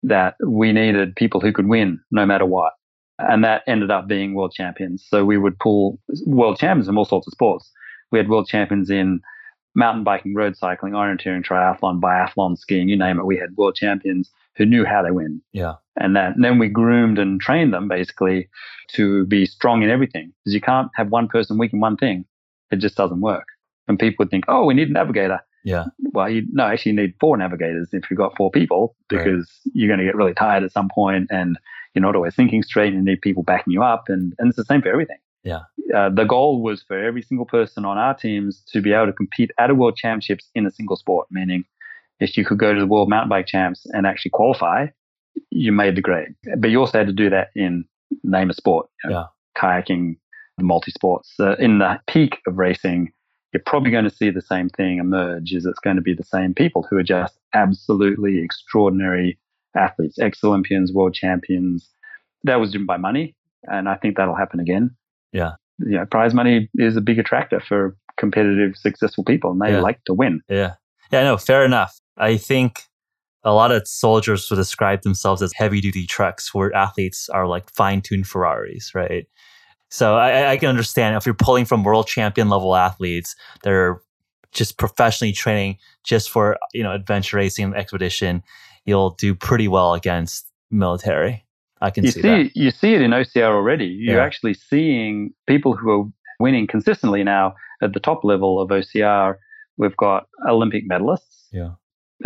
[0.03, 2.73] that we needed people who could win no matter what.
[3.19, 5.05] And that ended up being world champions.
[5.07, 7.71] So we would pull world champions in all sorts of sports.
[8.11, 9.21] We had world champions in
[9.75, 13.25] mountain biking, road cycling, orienteering, triathlon, biathlon, skiing, you name it.
[13.25, 15.75] We had world champions who knew how to win Yeah.
[15.97, 18.49] and that and then we groomed and trained them basically
[18.89, 22.25] to be strong in everything because you can't have one person weak in one thing
[22.71, 23.45] it just doesn't work
[23.87, 25.85] and people would think oh we need a navigator Yeah.
[26.13, 29.23] well you no actually you need four navigators if you've got four people Right.
[29.23, 31.57] because you're going to get really tired at some point and
[31.93, 34.57] you're not always thinking straight and you need people backing you up and, and it's
[34.57, 35.61] the same for everything Yeah.
[35.95, 39.13] uh, the goal was for every single person on our teams to be able to
[39.13, 41.63] compete at a world championships in a single sport meaning
[42.19, 44.87] if you could go to the world mountain bike champs and actually qualify
[45.49, 46.35] you made the grade.
[46.57, 47.85] But you also had to do that in
[48.23, 49.15] name a sport, you know,
[49.57, 50.17] kayaking,
[50.59, 51.33] multi sports.
[51.39, 53.11] Uh, in the peak of racing,
[53.53, 55.53] you're probably going to see the same thing emerge.
[55.53, 59.37] Is it's going to be the same people who are just absolutely extraordinary
[59.75, 61.89] athletes, ex Olympians, world champions.
[62.43, 64.95] That was driven by money, and I think that'll happen again.
[65.31, 65.53] Yeah.
[65.79, 69.81] you know, prize money is a big attractor for competitive, successful people, and they Yeah.
[69.81, 70.41] like to win.
[70.49, 70.75] Yeah.
[71.11, 71.99] Yeah, no, fair enough.
[72.17, 72.83] I think
[73.43, 77.69] a lot of soldiers would describe themselves as heavy duty trucks where athletes are like
[77.71, 79.25] fine tuned Ferraris, right?
[79.93, 84.01] So I, I can understand if you're pulling from world champion level athletes, they're
[84.51, 88.41] just professionally training just for, you know, adventure racing and expedition,
[88.85, 91.45] you'll do pretty well against military.
[91.79, 92.55] I can you see, see, that.
[92.55, 93.85] you see it in OCR already.
[93.85, 94.25] You're Yeah.
[94.25, 96.05] actually seeing people who are
[96.39, 97.53] winning consistently now
[97.83, 99.35] at the top level of OCR.
[99.77, 101.73] We've got Olympic medalists, Yeah.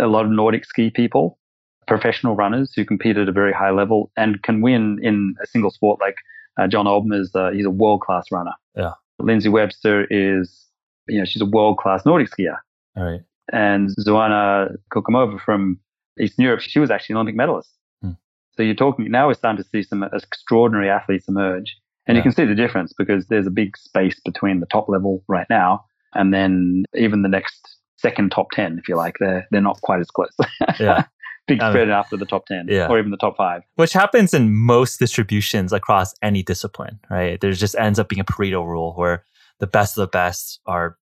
[0.00, 1.38] a lot of Nordic ski people,
[1.86, 5.70] professional runners who compete at a very high level and can win in a single
[5.70, 6.00] sport.
[6.00, 6.16] Like
[6.58, 8.52] uh, Jon Albon is, uh, he's a world class runner.
[8.76, 8.92] Yeah.
[9.18, 10.66] Lindsay Webster is,
[11.08, 12.56] you know, she's a world class Nordic skier.
[12.96, 13.20] All right.
[13.52, 15.78] And Zuzana Kocumova from
[16.20, 17.70] Eastern Europe, she was actually an Olympic medalist.
[18.02, 18.12] Hmm.
[18.56, 21.76] So you're talking now we're starting to see some extraordinary athletes emerge.
[22.06, 22.20] And Yeah.
[22.20, 25.46] you can see the difference because there's a big space between the top level right
[25.50, 29.16] now and then even the next second top 10, if you like.
[29.18, 30.34] They're, they're not quite as close.
[30.80, 31.04] Yeah.
[31.48, 32.88] Big I mean- spread after the top 10 Yeah.
[32.88, 33.62] or even the top five.
[33.74, 37.40] Which happens in most distributions across any discipline, right?
[37.40, 39.24] There just ends up being a Pareto rule where
[39.58, 40.96] the best of the best are,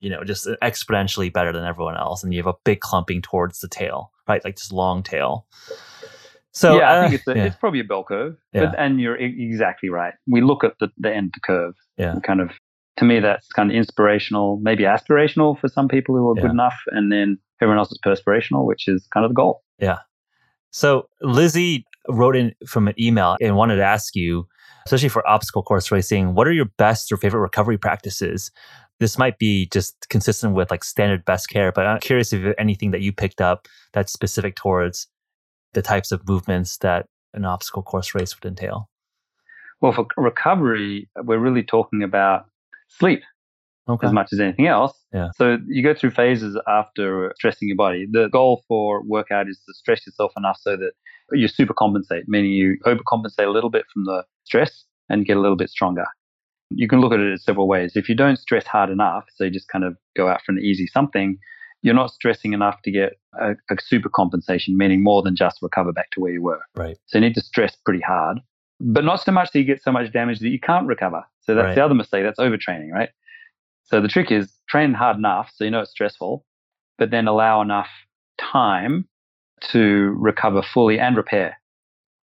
[0.00, 2.22] you know, just exponentially better than everyone else.
[2.22, 4.44] And you have a big clumping towards the tail, right?
[4.44, 5.46] Like this long tail.
[6.52, 7.44] So, yeah, I uh, think it's, a, yeah.
[7.46, 8.36] it's probably a bell curve.
[8.52, 8.66] Yeah.
[8.66, 10.14] But, and you're exactly right.
[10.28, 11.74] We look at the, the end of the curve.
[11.96, 12.14] Yeah.
[12.24, 12.50] kind of,
[12.98, 16.76] to me, that's kind of inspirational, maybe aspirational for some people who are good enough.
[16.92, 19.62] And then everyone else is perspirational, which is kind of the goal.
[19.78, 19.98] Yeah.
[20.70, 24.46] So Lizzie wrote in from an email and wanted to ask you,
[24.86, 28.50] especially for obstacle course racing, what are your best or favorite recovery practices?
[29.00, 32.54] This might be just consistent with like standard best care, but I'm curious if there's
[32.58, 35.08] anything that you picked up that's specific towards
[35.72, 38.88] the types of movements that an obstacle course race would entail.
[39.80, 42.46] Well, for recovery, we're really talking about
[42.88, 43.22] sleep
[43.88, 44.06] Okay.
[44.06, 44.94] as much as anything else.
[45.12, 45.28] Yeah.
[45.36, 48.06] So you go through phases after stressing your body.
[48.10, 50.92] The goal for workout is to stress yourself enough so that
[51.32, 55.40] you super compensate, meaning you overcompensate a little bit from the stress and get a
[55.40, 56.06] little bit stronger.
[56.70, 57.92] You can look at it in several ways.
[57.94, 60.58] If you don't stress hard enough, so you just kind of go out for an
[60.60, 61.36] easy something,
[61.82, 65.92] you're not stressing enough to get a, a super compensation, meaning more than just recover
[65.92, 66.60] back to where you were.
[66.74, 66.96] Right.
[67.06, 68.38] So you need to stress pretty hard,
[68.80, 71.22] but not so much that you get so much damage that you can't recover.
[71.42, 71.74] So that's Right.
[71.74, 72.24] the other mistake.
[72.24, 73.10] That's overtraining, right?
[73.84, 76.44] So the trick is train hard enough so you know it's stressful,
[76.98, 77.88] but then allow enough
[78.38, 79.06] time
[79.70, 81.56] to recover fully and repair.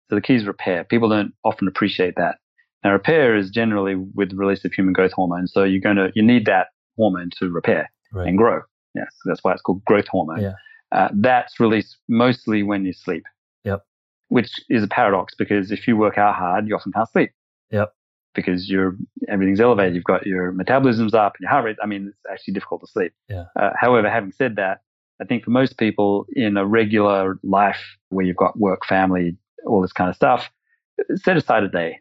[0.09, 0.85] So the key is repair.
[0.85, 2.37] People don't often appreciate that.
[2.85, 5.49] Now, repair is generally with the release of human growth hormone.
[5.49, 8.27] So you're going to, you need that hormone to repair Right.
[8.29, 8.63] and grow.
[8.95, 10.41] Yes, that's why it's called growth hormone.
[10.41, 10.55] Yeah.
[10.93, 13.25] Uh, that's released mostly when you sleep.
[13.65, 13.85] Yep.
[14.29, 17.33] Which is a paradox because if you work out hard, you often can't sleep.
[17.71, 17.93] Yep.
[18.35, 18.97] Because you're
[19.29, 19.95] everything's elevated.
[19.95, 21.77] You've got your metabolism's up and your heart rate.
[21.83, 23.13] I mean, it's actually difficult to sleep.
[23.29, 23.45] Yeah.
[23.59, 24.81] Uh, however, having said that,
[25.21, 29.37] I think for most people in a regular life where you've got work, family,
[29.67, 30.49] all this kind of stuff,
[31.17, 31.99] set aside a day,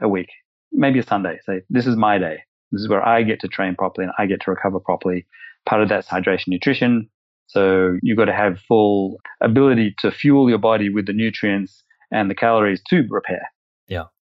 [0.00, 0.30] a week,
[0.72, 1.38] maybe a Sunday.
[1.44, 2.42] Say, this is my day.
[2.72, 5.26] This is where I get to train properly and I get to recover properly.
[5.66, 7.08] Part of that's hydration, nutrition.
[7.46, 12.30] So you've got to have full ability to fuel your body with the nutrients and
[12.30, 13.50] the calories to repair.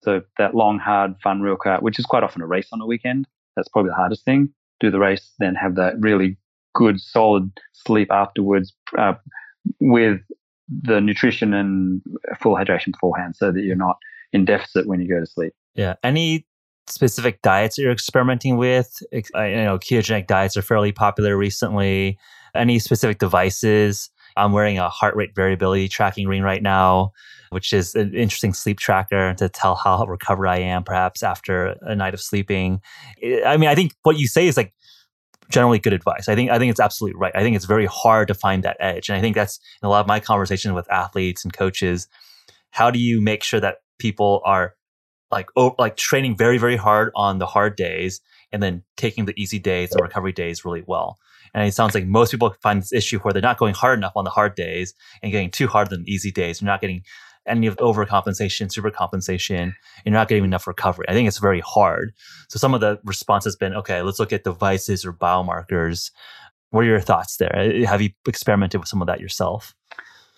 [0.05, 3.27] So that long, hard, fun workout, which is quite often a race on a weekend.
[3.57, 4.51] That's probably the hardest thing.
[4.81, 6.37] Do the race, then have that really
[6.75, 9.15] good, solid sleep afterwards uh,
[9.81, 10.21] with
[10.83, 12.03] the nutrition and
[12.41, 13.97] full hydration beforehand so that you're not
[14.33, 15.53] in deficit when you go to sleep.
[15.75, 15.95] Yeah.
[16.03, 16.47] Any
[16.87, 19.03] specific diets you're experimenting with?
[19.35, 22.19] I I know ketogenic diets are fairly popular recently.
[22.55, 24.11] Any specific devices?
[24.37, 27.13] I'm wearing a heart rate variability tracking ring right now,
[27.55, 31.95] which is an interesting sleep tracker to tell how recovered I am, perhaps after a
[31.95, 32.81] night of sleeping.
[33.47, 34.75] I mean, I think what you say is like
[35.51, 36.29] generally good advice.
[36.29, 37.35] I think I think it's absolutely right.
[37.35, 39.89] I think it's very hard to find that edge, and I think that's in a
[39.89, 42.09] lot of my conversations with athletes and coaches.
[42.71, 44.75] How do you make sure that people are
[45.31, 48.21] like oh, like training very very hard on the hard days
[48.53, 51.19] and then taking the easy days and recovery days really well?
[51.55, 54.15] And it sounds like most people find this issue where they're not going hard enough
[54.17, 56.61] on the hard days and getting too hard on the easy days.
[56.61, 57.05] You're not getting
[57.47, 59.75] any of the overcompensation, supercompensation.
[60.05, 61.07] You're not getting enough recovery.
[61.09, 62.13] I think it's very hard.
[62.49, 66.11] So some of the response has been, okay, let's look at devices or biomarkers.
[66.71, 67.55] What are your thoughts there?
[67.57, 69.75] Uh, Have you experimented with some of that yourself?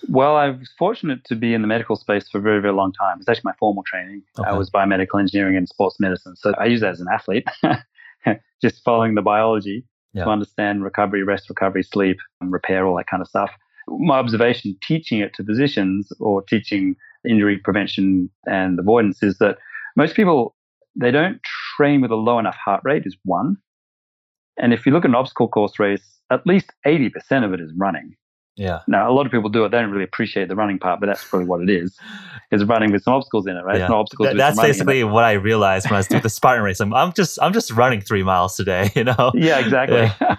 [0.08, 2.92] Well, I was fortunate to be in the medical space for a very, very long
[2.92, 3.16] time.
[3.18, 4.22] It's actually my formal training.
[4.38, 4.48] Okay.
[4.48, 6.36] I was biomedical engineering and sports medicine.
[6.36, 7.46] So I use that as an athlete,
[8.62, 10.24] just following the biology Yeah.
[10.24, 13.50] to understand recovery, rest, recovery, sleep, and repair, all that kind of stuff.
[13.88, 16.96] My observation teaching it to physicians or teaching
[17.28, 19.58] injury prevention and avoidance is that
[19.96, 20.54] most people,
[20.94, 21.40] they don't
[21.76, 23.56] train with a low enough heart rate is one.
[24.58, 27.72] And if you look at an obstacle course race, at least 80% of it is
[27.76, 28.16] running.
[28.56, 28.80] Yeah.
[28.88, 29.68] Now, a lot of people do it.
[29.70, 31.98] They don't really appreciate the running part, but that's probably what it is.
[32.52, 33.76] Is running with some obstacles in it, right?
[33.78, 33.86] Yeah.
[33.86, 34.78] It's obstacles Th- that's some running in it.
[34.78, 36.78] basically what I realized when I was doing the Spartan race.
[36.78, 39.32] I'm, I'm just I'm just running three miles today, you know?
[39.34, 40.10] Yeah, exactly.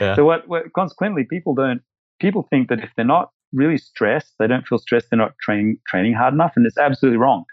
[0.00, 0.16] Yeah.
[0.16, 0.72] So what, what?
[0.72, 1.82] Consequently, people don't.
[2.20, 5.08] People think that if they're not really stressed, they don't feel stressed.
[5.10, 7.44] They're not training training hard enough, and it's absolutely wrong.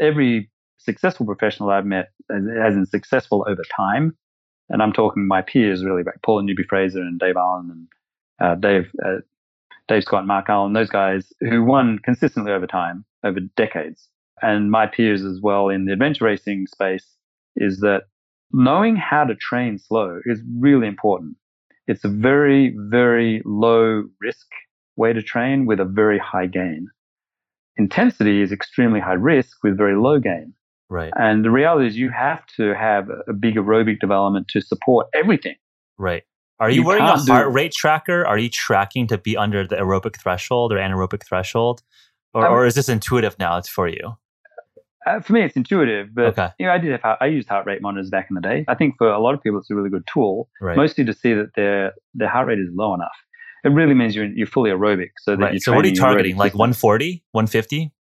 [0.00, 4.16] Every successful professional I've met, as, as in successful over time,
[4.68, 7.88] and I'm talking my peers really, like Paula Newby Fraser and Dave Allen and
[8.40, 9.18] uh, Dave uh,
[9.88, 14.08] Dave Scott and Mark Allen, those guys who won consistently over time, over decades,
[14.42, 17.06] and my peers as well in the adventure racing space,
[17.54, 18.02] is that
[18.52, 21.36] knowing how to train slow is really important.
[21.86, 24.46] It's a very, very low risk
[24.96, 26.88] way to train with a very high gain.
[27.76, 30.54] Intensity is extremely high risk with very low gain.
[30.88, 31.12] Right.
[31.16, 35.56] And the reality is you have to have a big aerobic development to support everything.
[35.98, 36.22] Right.
[36.58, 38.26] Are you, You wearing a heart rate tracker?
[38.26, 41.82] Are you tracking to be under the aerobic threshold or anaerobic threshold?
[42.32, 44.16] Or, Um, or is this intuitive now it's for you?
[45.06, 46.48] Uh, for me, it's intuitive, but Okay.
[46.58, 48.64] you know, I did have heart- I used heart rate monitors back in the day.
[48.66, 50.76] I think for a lot of people, it's a really good tool, Right.
[50.76, 53.16] mostly to see that their their heart rate is low enough.
[53.64, 55.62] It really means you're you're fully aerobic, so that right.
[55.62, 56.36] So what are you targeting?
[56.36, 57.92] Like 140, 150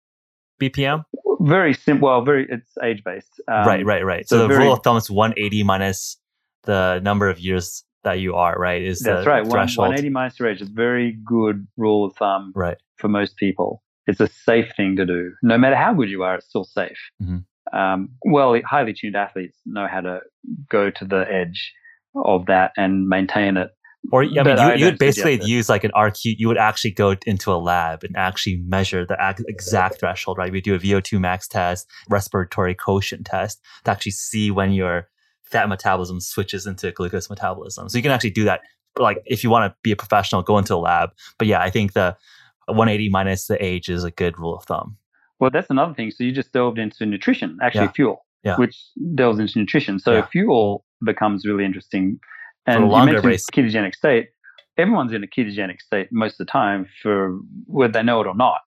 [0.61, 1.05] BPM?
[1.41, 2.09] Very simple.
[2.09, 3.41] Well, very it's age based.
[3.49, 4.27] Um, right, right, right.
[4.29, 6.17] So, so the very- rule of thumb is 180 minus
[6.63, 8.83] the number of years that you are, right?
[8.83, 9.43] Is That's the right.
[9.43, 9.89] One, threshold.
[9.89, 12.77] 180 minus your age is a very good rule of thumb Right.
[12.97, 13.83] for most people.
[14.07, 15.33] It's a safe thing to do.
[15.43, 16.99] No matter how good you are, it's still safe.
[17.23, 17.45] Mhm.
[17.73, 20.21] Um, well, highly tuned athletes know how to
[20.69, 21.73] go to the edge
[22.15, 23.71] of that and maintain it.
[24.13, 26.35] Or I mean, I you, you would basically use like an RQ.
[26.39, 30.53] You would actually go into a lab and actually measure the ac- exact threshold, right?
[30.53, 35.09] We do a VO2 max test, respiratory quotient test to actually see when your
[35.45, 37.89] fat metabolism switches into glucose metabolism.
[37.89, 38.61] So you can actually do that.
[38.99, 41.11] Like if you want to be a professional, go into a lab.
[41.39, 42.15] But yeah, I think the
[42.69, 44.97] 180 minus the age is a good rule of thumb.
[45.41, 46.11] Well, that's another thing.
[46.11, 47.93] So you just delved into nutrition, actually Yeah.
[47.93, 48.57] fuel, Yeah.
[48.57, 48.77] which
[49.15, 49.99] delves into nutrition.
[49.99, 50.27] So Yeah.
[50.27, 52.19] fuel becomes really interesting.
[52.67, 53.47] And you longer mentioned race.
[53.53, 54.29] ketogenic state.
[54.79, 58.35] Everyone's in a ketogenic state most of the time for whether they know it or
[58.35, 58.61] not.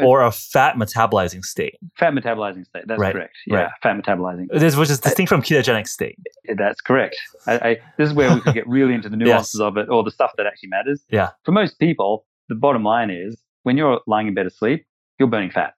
[0.00, 2.84] Or a fat metabolizing state, Fat metabolizing state.
[2.86, 3.34] That's Right, correct.
[3.46, 3.70] Yeah, right.
[3.82, 4.46] fat metabolizing.
[4.50, 6.18] this, which is uh, distinct from ketogenic state.
[6.56, 7.14] That's correct.
[7.46, 10.02] I, I, this is where we could get really into the nuances of it or
[10.02, 11.04] the stuff that actually matters.
[11.10, 11.30] Yeah.
[11.44, 12.24] For most people,
[12.54, 14.86] the bottom line is when you're lying in bed asleep,
[15.18, 15.74] you're burning fat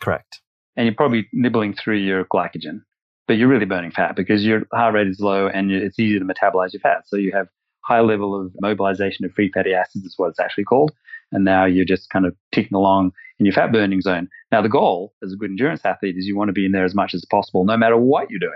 [0.00, 0.40] Correct.
[0.76, 2.82] and you're probably nibbling through your glycogen.
[3.26, 6.24] but you're really burning fat because your heart rate is low and it's easy to
[6.24, 7.02] metabolize your fat.
[7.06, 7.48] So you have
[7.80, 10.92] high level of mobilization of free fatty acids is what it's actually called.
[11.32, 14.28] And now you're just kind of ticking along in your fat burning zone.
[14.52, 16.84] Now the goal as a good endurance athlete is you want to be in there
[16.84, 18.52] as much as possible, no matter what you're doing.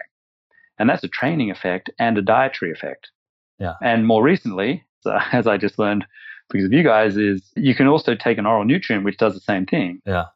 [0.79, 3.11] And that's a training effect and a dietary effect.
[3.59, 3.75] Yeah.
[3.83, 6.07] And more recently, so as I just learned
[6.51, 9.41] because of you guys, is you can also take an oral nutrient which does the
[9.41, 10.01] same thing.
[10.07, 10.27] Yeah.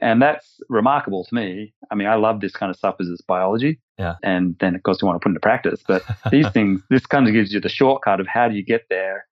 [0.00, 1.74] And that's remarkable to me.
[1.90, 3.80] I mean, I love this kind of stuff because it's biology.
[3.98, 4.14] Yeah.
[4.22, 5.82] And then, of course, you want to put into practice.
[5.86, 8.86] But these things, this kind of gives you the shortcut of how do you get
[8.90, 9.26] there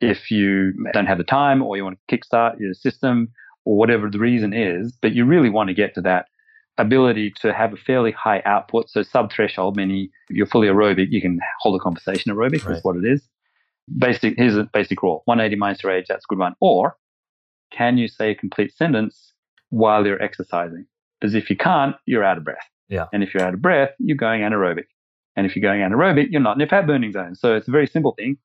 [0.00, 3.28] if you don't have the time or you want to kickstart your system
[3.64, 4.92] or whatever the reason is.
[5.02, 6.26] But you really want to get to that
[6.78, 8.88] ability to have a fairly high output.
[8.88, 12.76] So sub threshold, meaning if you're fully aerobic, you can hold a conversation aerobic, right.
[12.76, 13.28] is what it is.
[13.96, 16.54] Basic, here's a basic rule 180 minus your age, that's a good one.
[16.60, 16.96] Or
[17.70, 19.32] can you say a complete sentence
[19.70, 20.86] while you're exercising?
[21.20, 22.58] Because if you can't, you're out of breath.
[22.88, 23.06] Yeah.
[23.12, 24.84] And if you're out of breath, you're going anaerobic.
[25.36, 27.34] And if you're going anaerobic, you're not in a fat burning zone.
[27.34, 28.38] So it's a very simple thing.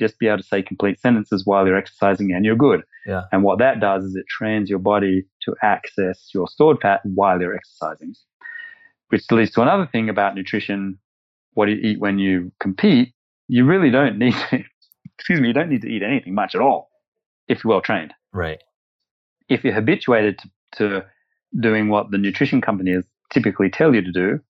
[0.00, 2.82] Just be able to say complete sentences while you're exercising and you're good.
[3.06, 3.22] Yeah.
[3.30, 7.40] And what that does is it trains your body to access your stored fat while
[7.40, 8.14] you're exercising.
[9.08, 10.98] Which leads to another thing about nutrition.
[11.52, 13.14] What do you eat when you compete,
[13.46, 14.64] you really don't need to,
[15.18, 16.90] excuse me, you don't need to eat anything much at all
[17.48, 18.12] if you're well trained.
[18.32, 18.62] Right.
[19.48, 20.48] If you're habituated to,
[20.78, 21.04] to
[21.60, 24.40] doing what the nutrition companies typically tell you to do,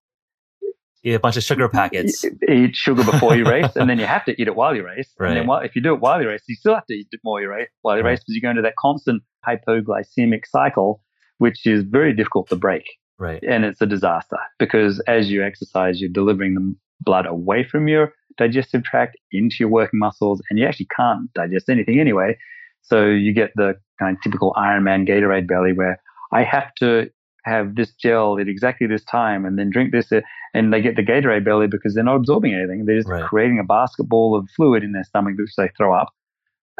[1.05, 2.25] eat a bunch of sugar packets.
[2.49, 5.12] Eat sugar before you race, and then you have to eat it while you race.
[5.19, 5.29] Right.
[5.29, 7.09] And then while, if you do it while you race, you still have to eat
[7.23, 8.11] more you race while you Right.
[8.11, 11.03] race because you go into that constant hypoglycemic cycle,
[11.39, 12.85] which is very difficult to break.
[13.19, 13.43] Right.
[13.47, 18.12] And it's a disaster because as you exercise, you're delivering the blood away from your
[18.37, 22.37] digestive tract into your working muscles, and you actually can't digest anything anyway.
[22.82, 26.01] So you get the kind of typical Ironman Gatorade belly where
[26.32, 27.09] I have to
[27.45, 30.20] have this gel at exactly this time and then drink this uh,
[30.55, 32.87] and they get the Gatorade belly because they're not absorbing anything.
[32.87, 33.22] They're just Right.
[33.24, 36.09] creating a basketball of fluid in their stomach which they throw up.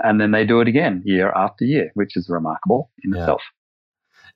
[0.02, 3.20] And then they do it again year after year, which is remarkable in Yeah.
[3.20, 3.42] itself.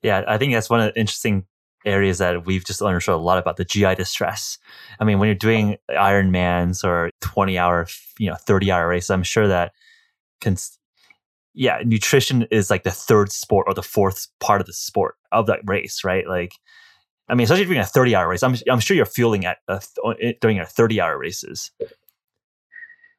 [0.02, 1.46] Yeah, I think that's one of the interesting
[1.84, 4.58] areas that we've just understood a lot about the GI distress.
[5.00, 7.86] I mean, when you're doing Ironmans or 20 hour,
[8.18, 9.72] you know, 30 hour races, I'm sure that
[10.40, 10.56] can,
[11.54, 15.46] yeah, nutrition is like the third sport or the fourth part of the sport of
[15.46, 16.26] that race, right?
[16.28, 16.52] Like,
[17.28, 19.44] I mean, especially if you're doing a 30 hour race, I'm, I'm sure you're fueling
[19.44, 19.80] at a
[20.20, 21.70] eh, during your 30 hour races.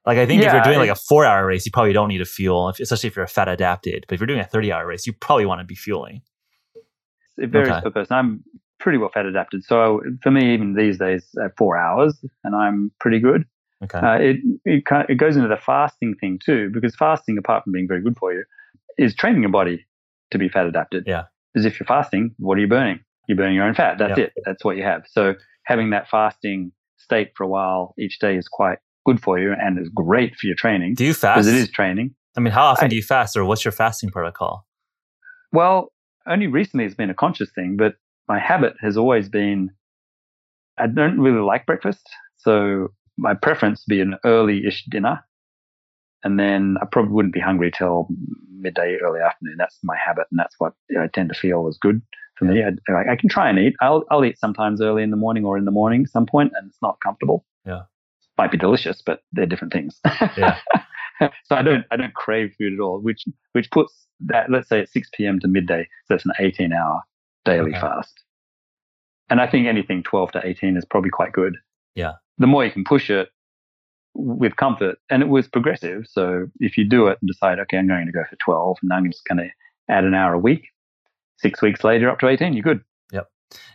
[0.05, 2.18] Like, I think if you're doing like a four hour race, you probably don't need
[2.18, 4.05] to fuel, especially if you're fat adapted.
[4.07, 6.22] But if you're doing a 30 hour race, you probably want to be fueling.
[7.40, 7.82] It varies Okay.
[7.82, 8.16] per person.
[8.16, 8.44] I'm
[8.80, 9.64] pretty well fat adapted.
[9.64, 13.46] So for me, even these days, uh, four hours and I'm pretty good.
[13.84, 13.98] Okay.
[14.00, 17.74] Uh, it it, kind it goes into the fasting thing too, because fasting, apart from
[17.74, 18.44] being very good for you,
[18.98, 19.86] is training your body
[20.32, 21.04] to be fat adapted.
[21.08, 21.24] Yeah.
[21.54, 23.00] Because if you're fasting, what are you burning?
[23.28, 23.98] You're burning your own fat.
[23.98, 24.34] That's it.
[24.46, 25.04] That's what you have.
[25.10, 29.54] So having that fasting state for a while each day is quite good for you
[29.54, 31.38] and is great for your training do you fast?
[31.38, 32.14] because it is training.
[32.38, 34.66] I mean, how often I- do you fast, or what's your fasting protocol?
[35.52, 35.92] Well,
[36.30, 37.96] only recently it's been a conscious thing, but
[38.28, 39.72] my habit has always been
[40.78, 42.10] I don't really like breakfast.
[42.38, 45.20] So my preference would be an early ish dinner.
[46.24, 48.08] And then I probably wouldn't be hungry till
[48.52, 49.56] midday, early afternoon.
[49.58, 50.28] That's my habit.
[50.32, 52.02] And that's what I tend to feel is good
[52.38, 52.64] for me.
[52.64, 53.76] I, I can try and eat.
[53.82, 56.54] I'll, I'll eat sometimes early in the morning or in the morning at some point,
[56.56, 57.46] and it's not comfortable.
[57.66, 57.84] Yeah.
[58.38, 60.00] Might be delicious, but they're different things.
[60.38, 60.58] Yeah.
[61.43, 64.80] so I don't I don't crave food at all, which which puts that let's say
[64.82, 65.39] at six p.m.
[65.41, 67.01] to midday, so that's an eighteen hour
[67.45, 67.80] daily Okay.
[67.80, 68.13] fast.
[69.30, 71.55] And I think anything twelve to eighteen is probably quite good.
[71.95, 72.13] Yeah.
[72.38, 73.30] The more you can push it
[74.15, 76.05] with comfort, and it was progressive.
[76.09, 78.91] So if you do it and decide, okay, I'm going to go for twelve, and
[78.91, 79.49] I'm just going to
[79.93, 80.67] add an hour a week.
[81.38, 82.82] Six weeks later, up to eighteen, you're good.
[83.11, 83.28] Yep.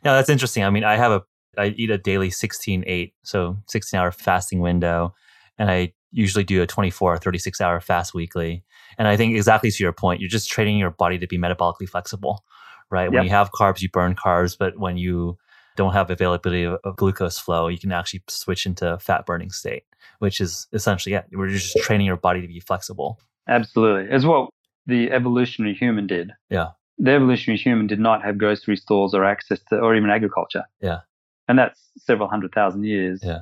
[0.05, 0.65] Yeah, that's interesting.
[0.65, 1.23] I mean, I have a
[1.57, 5.15] I eat a daily 16-8, so 16 hour fasting window,
[5.57, 8.65] and I usually do a 24 or 36 hour fast weekly.
[8.97, 11.89] And I think exactly to your point, you're just training your body to be metabolically
[11.89, 12.45] flexible,
[12.91, 13.11] right?
[13.11, 15.37] When you have carbs, you burn carbs, but when you
[15.77, 19.83] don't have availability of, of glucose flow, you can actually switch into fat burning state,
[20.21, 21.27] which is essentially it.
[21.33, 23.19] We're just training your body to be flexible.
[23.49, 24.11] Absolutely.
[24.11, 24.51] As what
[24.87, 26.31] the evolutionary human did.
[26.49, 26.71] Yeah.
[26.99, 30.63] The evolutionary human did not have grocery stores or access to, or even agriculture.
[30.81, 31.01] Yeah.
[31.49, 33.21] And that's several hundred thousand years.
[33.23, 33.41] Yeah.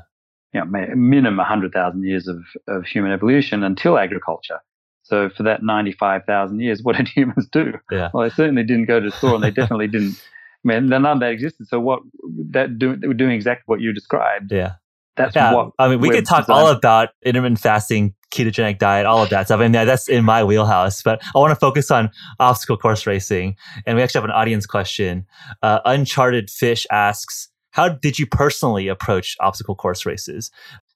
[0.52, 2.38] You know, minimum 100,000 years of,
[2.68, 4.60] of human evolution until agriculture.
[5.02, 7.72] So for that 95,000 years, what did humans do?
[7.90, 8.10] Yeah.
[8.12, 10.14] Well, they certainly didn't go to the store and they definitely didn't.
[10.64, 11.66] I mean, none of that existed.
[11.68, 12.00] So what
[12.50, 14.52] that do, they were doing exactly what you described.
[14.52, 14.74] Yeah.
[15.16, 19.04] That's Yeah, what I mean, we could talk designed- all about intermittent fasting, ketogenic diet,
[19.04, 19.60] all of that stuff.
[19.60, 21.02] I mean, that's in my wheelhouse.
[21.02, 24.64] But I want to focus on obstacle course racing, and we actually have an audience
[24.64, 25.26] question.
[25.62, 30.50] Uh, Uncharted Fish asks, How did you personally approach obstacle course races?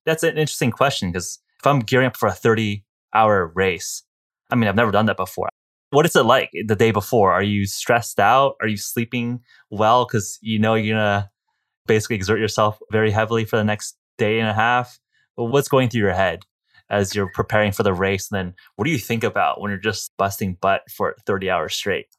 [0.05, 4.03] That's an interesting question because if I'm gearing up for a 30 hour race,
[4.51, 5.49] I mean, I've never done that before.
[5.91, 7.33] What is it like the day before?
[7.33, 8.57] Are you stressed out?
[8.61, 11.31] Are you sleeping well because you know you're going to
[11.87, 14.99] basically exert yourself very heavily for the next day and a half?
[15.37, 16.43] What's going through your head
[16.91, 18.31] as you're preparing for the race?
[18.31, 21.75] And then what do you think about when you're just busting butt for 30 hours
[21.75, 22.16] straight?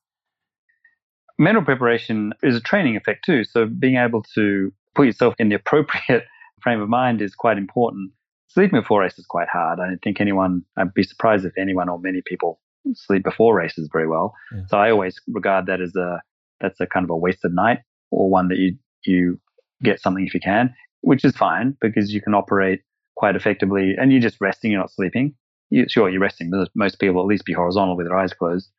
[1.39, 3.43] Mental preparation is a training effect too.
[3.43, 6.25] So being able to put yourself in the appropriate
[6.61, 8.11] frame of mind is quite important.
[8.47, 9.79] Sleeping before race is quite hard.
[9.79, 12.59] I don't think anyone, I'd be surprised if anyone or many people
[12.93, 14.33] sleep before races very well.
[14.53, 14.61] Yeah.
[14.67, 16.21] So I always regard that as a,
[16.59, 17.79] that's a kind of a wasted night
[18.09, 19.39] or one that you, you
[19.83, 22.81] get something if you can, which is fine because you can operate
[23.15, 25.35] quite effectively and you're just resting, you're not sleeping.
[25.69, 26.51] You, sure, you're resting.
[26.75, 28.69] Most people at least be horizontal with their eyes closed,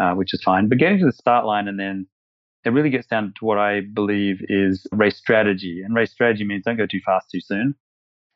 [0.00, 0.68] uh, which is fine.
[0.68, 2.06] But getting to the start line and then
[2.64, 5.82] it really gets down to what I believe is race strategy.
[5.84, 7.74] And race strategy means don't go too fast too soon.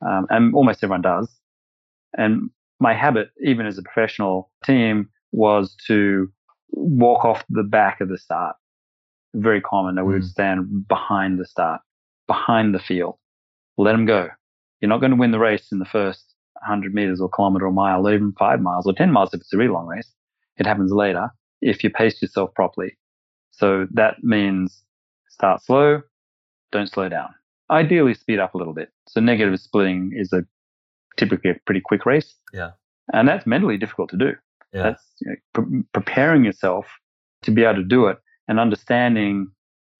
[0.08, 1.28] Um, and almost everyone does.
[2.16, 6.30] And my habit, even as a professional team, was to
[6.70, 8.56] walk off the back of the start.
[9.34, 10.28] Very common that we would hmm.
[10.28, 11.80] stand behind the start,
[12.26, 13.16] behind the field.
[13.76, 14.28] Let them go.
[14.80, 17.72] You're not going to win the race in the first 100 meters or kilometer or
[17.72, 20.12] mile, or even five miles or 10 miles if it's a really long race.
[20.56, 21.30] It happens later
[21.60, 22.96] if you pace yourself properly.
[23.50, 24.82] So that means
[25.28, 26.02] start slow,
[26.72, 27.34] don't slow down.
[27.70, 28.90] Ideally, speed up a little bit.
[29.08, 30.42] So negative splitting is a
[31.16, 32.34] typically a pretty quick race.
[32.52, 32.70] Yeah.
[33.12, 34.32] And that's mentally difficult to do.
[34.72, 34.82] Yeah.
[34.84, 36.86] That's you know, pre- preparing yourself
[37.42, 39.48] to be able to do it and understanding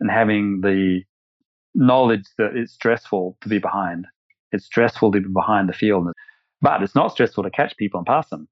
[0.01, 1.03] and having the
[1.75, 4.07] knowledge that it's stressful to be behind.
[4.53, 6.09] It's stressful to be behind the field,
[6.61, 8.49] but it's not stressful to catch people and pass them.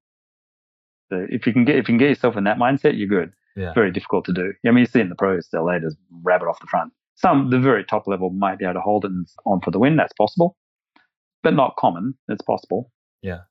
[1.09, 3.33] So if you can get if you can get yourself in that mindset, you're good.
[3.55, 3.73] Yeah.
[3.73, 4.53] Very difficult to do.
[4.65, 6.93] I mean, you see in the pros, they'll lay just rabbit off the front.
[7.15, 9.11] Some, the very top level might be able to hold it
[9.45, 9.97] on for the win.
[9.97, 10.55] That's possible,
[11.43, 12.13] but not common.
[12.29, 12.91] It's possible.
[13.21, 13.41] Yeah.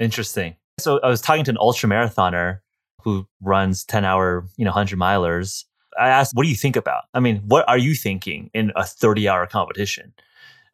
[0.00, 0.56] Interesting.
[0.78, 2.58] So I was talking to an ultra marathoner
[3.02, 5.64] who runs 10 hour, you know, 100 milers.
[5.98, 7.04] I asked, what do you think about?
[7.14, 10.12] I mean, what are you thinking in a 30 hour competition?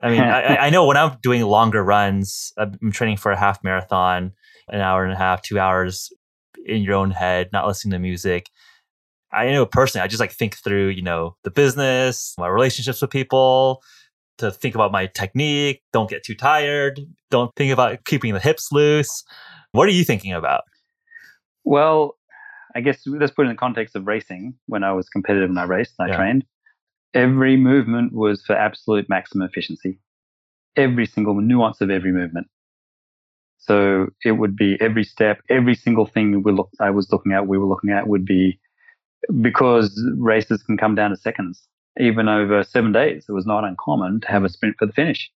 [0.01, 3.63] I mean, I, I, know when I'm doing longer runs, I'm training for a half
[3.65, 4.33] marathon,
[4.69, 6.13] an hour and a half, two hours
[6.65, 8.51] in your own head, not listening to music.
[9.33, 13.11] I know personally, I just like think through, you know, the business, my relationships with
[13.11, 13.83] people,
[14.39, 18.71] to think about my technique, don't get too tired, don't think about keeping the hips
[18.73, 19.25] loose.
[19.73, 20.63] What are you thinking about?
[21.65, 22.17] Well,
[22.75, 24.55] I guess let's put it in the context of racing.
[24.67, 26.17] When I was competitive and I raced and I yeah.
[26.17, 26.45] trained,
[27.15, 29.99] every movement was for absolute maximum efficiency.
[30.77, 32.49] Every single nuance of every movement.
[33.59, 37.47] So it would be every step, every single thing we look, I was looking at,
[37.47, 38.59] we were looking at would be
[39.41, 41.67] because races can come down to seconds.
[41.99, 45.31] Even over seven days, it was not uncommon to have a sprint for the finish.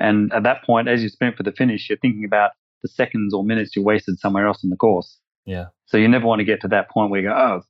[0.00, 2.52] And at that point, as you sprint for the finish, you're thinking about
[2.82, 5.18] the seconds or minutes you wasted somewhere else in the course.
[5.44, 5.66] Yeah.
[5.86, 7.62] So you never want to get to that point where you go, oh,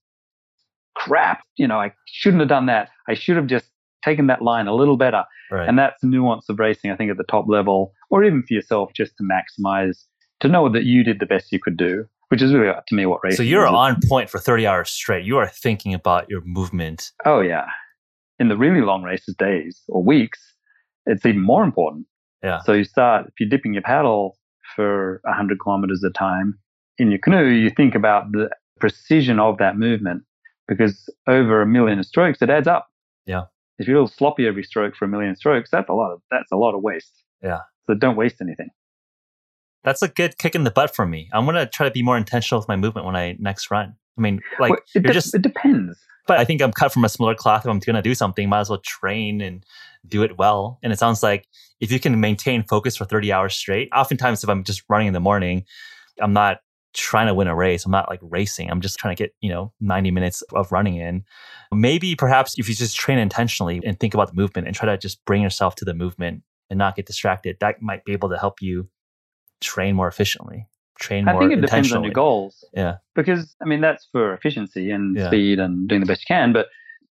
[0.97, 2.89] crap, you know, I shouldn't have done that.
[3.09, 3.67] I should have just
[4.05, 5.25] taken that line a little better.
[5.51, 5.69] Right.
[5.69, 8.55] And that's the nuance of racing, I think, at the top level, or even for
[8.55, 10.05] yourself, just to maximize,
[10.41, 12.95] to know that you did the best you could do, which is really up to
[12.95, 13.73] me what racing So you're is.
[13.73, 15.25] on point for 30 hours straight.
[15.25, 17.13] You are thinking about your movement.
[17.25, 17.67] Oh, yeah.
[18.39, 20.41] In the really long races, days or weeks,
[21.07, 22.07] it's even more important.
[22.43, 22.61] Yeah.
[22.63, 24.37] So you start, if you're dipping your paddle
[24.75, 26.59] for 100 kilometers a time
[26.99, 30.23] in your canoe, you think about the precision of that movement
[30.69, 32.89] because over a million strokes, it adds up.
[33.27, 33.45] Yeah.
[33.79, 36.21] If you're a little sloppy every stroke for a million strokes, that's a lot of
[36.31, 37.23] that's a lot of waste.
[37.43, 37.61] Yeah.
[37.87, 38.71] So don't waste anything.
[39.85, 41.29] That's a good kick in the butt for me.
[41.33, 43.95] I'm gonna try to be more intentional with my movement when I next run.
[44.17, 45.99] I mean, like well, it, de- just it depends.
[46.27, 47.65] But I think I'm cut from a smaller cloth.
[47.65, 49.65] If I'm gonna do something, might as well train and
[50.09, 50.79] do it well.
[50.83, 51.47] And it sounds like
[51.81, 55.13] if you can maintain focus for 30 hours straight, oftentimes if I'm just running in
[55.13, 55.65] the morning,
[56.19, 56.59] I'm not
[56.97, 57.85] trying to win a race.
[57.85, 58.71] I'm not like racing.
[58.71, 61.25] I'm just trying to get, you know, 90 minutes of running in.
[61.73, 64.99] Maybe perhaps if you just train intentionally and think about the movement and try to
[64.99, 68.39] just bring yourself to the movement and not get distracted, that might be able to
[68.39, 68.89] help you
[69.61, 70.67] train more efficiently.
[70.99, 71.37] Train more.
[71.37, 72.65] I think it depends on your goals.
[72.73, 72.97] Yeah.
[73.15, 75.27] Because I mean that's for efficiency and yeah.
[75.27, 76.69] speed and doing the best you can, but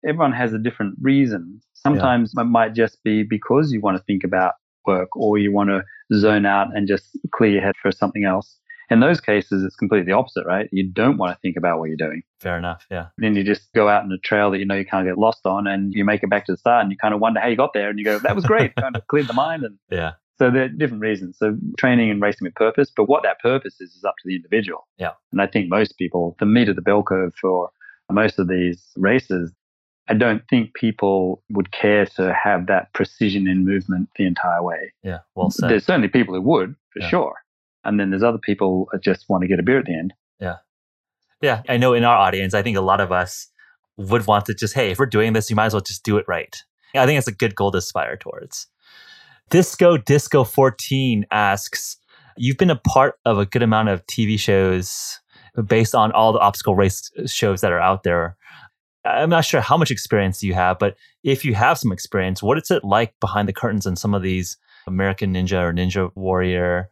[0.07, 1.61] everyone has a different reason.
[1.73, 2.43] Sometimes yeah.
[2.43, 4.55] it might just be because you want to think about
[4.87, 5.83] work or you want to
[6.19, 8.59] zone out and just clear your head for something else.
[8.91, 10.69] In those cases, it's completely the opposite, right?
[10.73, 12.23] You don't want to think about what you're doing.
[12.41, 12.87] Fair enough.
[12.91, 13.07] Yeah.
[13.19, 15.47] Then you just go out in a trail that you know you can't get lost
[15.47, 17.47] on and you make it back to the start and you kind of wonder how
[17.47, 18.75] you got there and you go, that was great.
[18.77, 19.63] kind of cleared the mind.
[19.63, 20.13] And yeah.
[20.39, 21.37] So there are different reasons.
[21.39, 24.35] So training and racing with purpose, but what that purpose is is up to the
[24.37, 24.89] individual.
[24.99, 25.13] Yeah.
[25.33, 27.71] And I think most people, the meat of the bell curve for
[28.11, 29.53] most of these races,
[30.09, 34.93] I don't think people would care to have that precision in movement the entire way.
[35.05, 35.71] Yeah, well said.
[35.71, 37.09] There's certainly people who would, for Yeah.
[37.09, 37.35] sure.
[37.85, 40.13] And then there's other people that just want to get a beer at the end.
[40.39, 40.57] Yeah,
[41.41, 41.63] Yeah.
[41.69, 43.49] I know in our audience, I think a lot of us
[43.97, 46.17] would want to just, hey, if we're doing this, you might as well just do
[46.17, 46.57] it right.
[46.95, 48.67] I think it's a good goal to aspire towards.
[49.51, 51.97] Disco Disco 14 asks,
[52.37, 55.21] you've been a part of a good amount of TV shows
[55.67, 58.37] based on all the obstacle race shows that are out there.
[59.05, 62.59] I'm not sure how much experience you have, but if you have some experience, what
[62.59, 64.57] is it like behind the curtains in some of these
[64.87, 66.91] American Ninja or Ninja Warrior?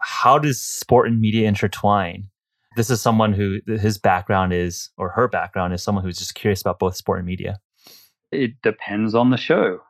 [0.00, 2.28] How does sport and media intertwine?
[2.76, 6.60] This is someone who his background is, or her background is someone who's just curious
[6.60, 7.58] about both sport and media.
[8.30, 9.80] It depends on the show.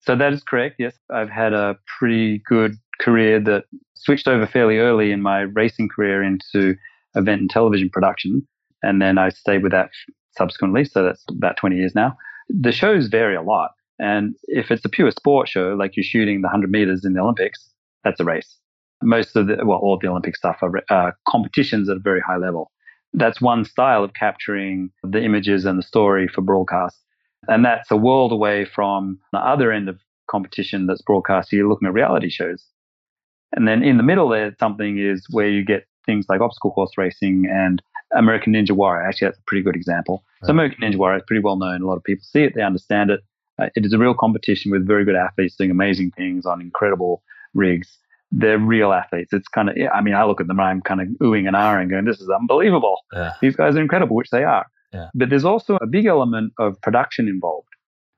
[0.00, 0.76] So that is correct.
[0.78, 3.64] Yes, I've had a pretty good career that
[3.94, 6.76] switched over fairly early in my racing career into
[7.14, 8.46] event and television production.
[8.82, 9.90] And then I stayed with that
[10.36, 10.84] subsequently.
[10.84, 12.16] So that's about 20 years now.
[12.48, 13.72] The shows vary a lot.
[13.98, 17.20] And if it's a pure sport show, like you're shooting the 100 meters in the
[17.20, 17.68] Olympics,
[18.04, 18.56] that's a race.
[19.02, 22.20] Most of the, well, all of the Olympic stuff are uh, competitions at a very
[22.20, 22.70] high level.
[23.14, 26.98] That's one style of capturing the images and the story for broadcast.
[27.48, 31.52] And that's a world away from the other end of competition that's broadcast.
[31.52, 32.64] You're looking at reality shows.
[33.52, 36.92] And then in the middle there, something is where you get things like obstacle course
[36.98, 37.82] racing and
[38.14, 39.06] American Ninja Warrior.
[39.06, 40.24] Actually, that's a pretty good example.
[40.44, 41.82] So American Ninja Warrior is pretty well known.
[41.82, 43.20] A lot of people see it, they understand it.
[43.58, 47.22] Uh, it is a real competition with very good athletes doing amazing things on incredible
[47.54, 47.98] rigs.
[48.30, 49.32] They're real athletes.
[49.32, 51.90] It's kind of, I mean, I look at them, I'm kind of oohing and ahhing,
[51.90, 52.98] going, this is unbelievable.
[53.12, 53.32] Yeah.
[53.40, 54.66] These guys are incredible, which they are.
[54.92, 55.08] Yeah.
[55.14, 57.68] But there's also a big element of production involved.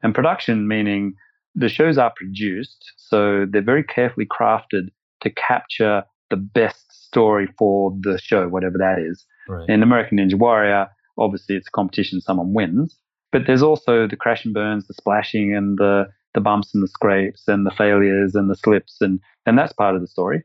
[0.03, 1.15] And production meaning
[1.55, 4.89] the shows are produced, so they're very carefully crafted
[5.21, 9.25] to capture the best story for the show, whatever that is.
[9.49, 9.69] Right.
[9.69, 10.89] In American Ninja Warrior,
[11.19, 12.97] obviously it's a competition, someone wins.
[13.33, 16.89] But there's also the crash and burns, the splashing and the, the bumps and the
[16.89, 20.45] scrapes and the failures and the slips and, and that's part of the story.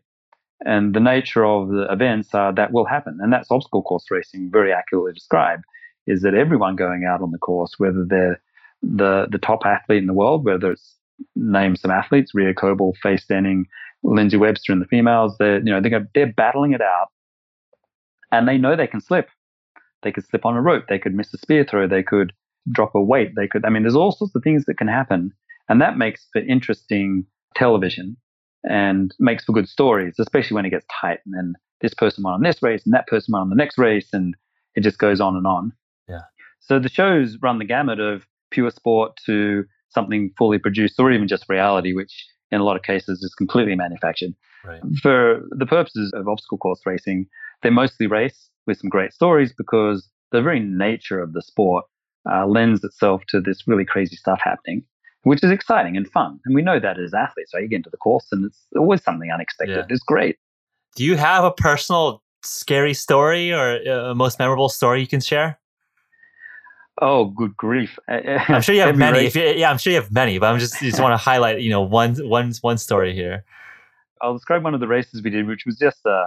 [0.66, 3.20] And the nature of the events are that will happen.
[3.22, 5.64] And that's obstacle course racing very accurately described,
[6.08, 8.42] is that everyone going out on the course, whether they're
[8.82, 10.96] the the top athlete in the world, whether it's
[11.36, 13.66] name some athletes, Rea Kolbl, Faye Stenning,
[14.04, 17.08] Lindsay Webster and the females, they're you know, they're they're battling it out
[18.32, 19.30] and they know they can slip.
[20.04, 22.32] They could slip on a rope, they could miss a spear throw, they could
[22.72, 25.34] drop a weight, they could I mean there's all sorts of things that can happen.
[25.70, 28.18] And that makes for interesting television
[28.64, 32.34] and makes for good stories, especially when it gets tight and then this person won
[32.34, 34.36] on this race and that person won on the next race and
[34.76, 35.72] it just goes on and on.
[36.08, 36.22] Yeah.
[36.60, 41.28] So the shows run the gamut of pure sport to something fully produced or even
[41.28, 44.32] just reality, which in a lot of cases is completely manufactured.
[44.64, 44.82] Right.
[45.02, 47.28] For the purposes of obstacle course racing,
[47.64, 51.86] they mostly race with some great stories because the very nature of the sport
[52.30, 54.84] uh, lends itself to this really crazy stuff happening,
[55.26, 56.40] which is exciting and fun.
[56.46, 57.64] And we know that as athletes, right?
[57.64, 59.76] You get into the course and it's always something unexpected.
[59.76, 59.86] Yeah.
[59.90, 60.38] It's great.
[60.96, 65.20] Do you have a personal scary story or uh, a most memorable story you can
[65.20, 65.60] share?
[67.02, 68.00] Oh, good grief!
[68.08, 69.26] I'm sure you have many.
[69.26, 71.60] If you, yeah, I'm sure you have many, but I'm just just want to highlight,
[71.60, 73.44] you know, one one one story here.
[74.22, 76.26] I'll describe one of the races we did, which was just a,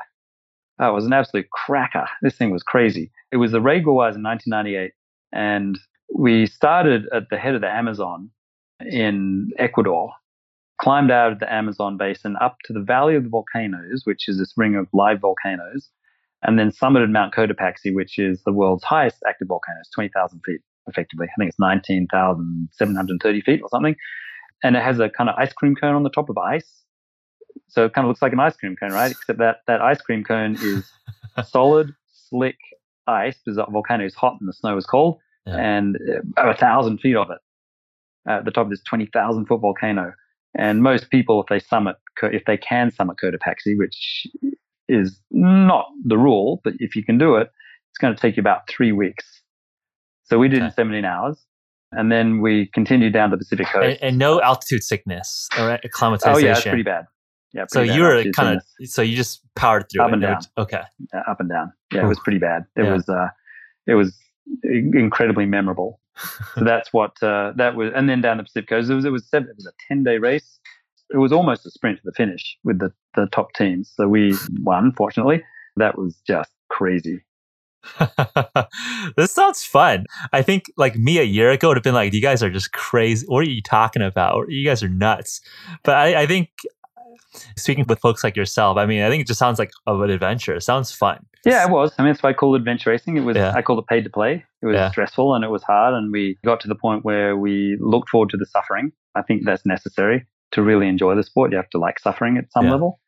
[0.80, 2.06] oh, it was an absolute cracker.
[2.20, 3.10] This thing was crazy.
[3.32, 4.92] It was the Raid Gauloises in 1998,
[5.32, 5.78] and
[6.14, 8.30] we started at the head of the Amazon
[8.80, 10.12] in Ecuador,
[10.80, 14.38] climbed out of the Amazon basin up to the Valley of the Volcanoes, which is
[14.38, 15.88] this ring of live volcanoes,
[16.42, 19.78] and then summited Mount Cotopaxi, which is the world's highest active volcano.
[19.80, 21.26] It's 20,000 feet, effectively.
[21.26, 23.96] I think it's 19,730 feet or something.
[24.62, 26.82] And it has a kind of ice cream cone on the top of ice.
[27.68, 29.10] So it kind of looks like an ice cream cone, right?
[29.10, 30.90] Except that that ice cream cone is
[31.48, 31.92] solid,
[32.28, 32.56] slick
[33.06, 35.56] ice because the volcano is hot and the snow is cold, Yeah.
[35.56, 35.96] and
[36.36, 37.38] uh, a thousand feet of it
[38.26, 40.12] at the top of this 20,000 foot volcano.
[40.56, 44.26] And most people, if they summit, if they can summit Cotopaxi, which
[44.88, 47.50] is not the rule, but if you can do it,
[47.90, 49.24] it's going to take you about three weeks.
[50.24, 50.74] So we did it in Okay.
[50.76, 51.44] 17 hours.
[51.92, 53.84] And then we continued down the Pacific coast.
[53.86, 56.34] And, and no altitude sickness or acclimatization.
[56.34, 57.06] oh, yeah, it's pretty bad.
[57.54, 60.14] Yeah, So bad you were kind of so you just powered through Up it.
[60.14, 60.40] and down.
[60.58, 60.82] Okay.
[61.14, 61.72] uh, up and down.
[61.94, 62.64] Yeah, it was pretty bad.
[62.76, 62.92] It Yeah.
[62.92, 63.28] was uh,
[63.86, 64.14] it was
[64.64, 66.00] incredibly memorable.
[66.54, 67.92] So that's what uh, that was.
[67.94, 70.02] And then down the Pacific coast, it was it was seven, it was a ten
[70.02, 70.58] day race.
[71.10, 73.92] It was almost a sprint to the finish with the the top teams.
[73.94, 74.92] So we won.
[74.92, 75.42] Fortunately,
[75.76, 77.22] that was just crazy.
[79.16, 80.04] this sounds fun.
[80.32, 82.72] I think like me a year ago would have been like, you guys are just
[82.72, 83.26] crazy.
[83.26, 84.50] What are you talking about?
[84.50, 85.40] You guys are nuts.
[85.84, 86.50] But I, I think
[87.56, 90.10] speaking with folks like yourself, I mean, I think it just sounds like of an
[90.10, 90.54] adventure.
[90.54, 91.24] It sounds fun.
[91.44, 91.92] Yeah, it was.
[91.98, 93.16] I mean, that's why I call adventure racing.
[93.16, 93.52] It was, Yeah.
[93.54, 94.44] I called it paid to play.
[94.62, 94.90] It was Yeah.
[94.90, 95.94] stressful and it was hard.
[95.94, 98.92] And we got to the point where we looked forward to the suffering.
[99.14, 101.50] I think that's necessary to really enjoy the sport.
[101.52, 102.72] You have to like suffering at some Yeah.
[102.72, 103.00] level.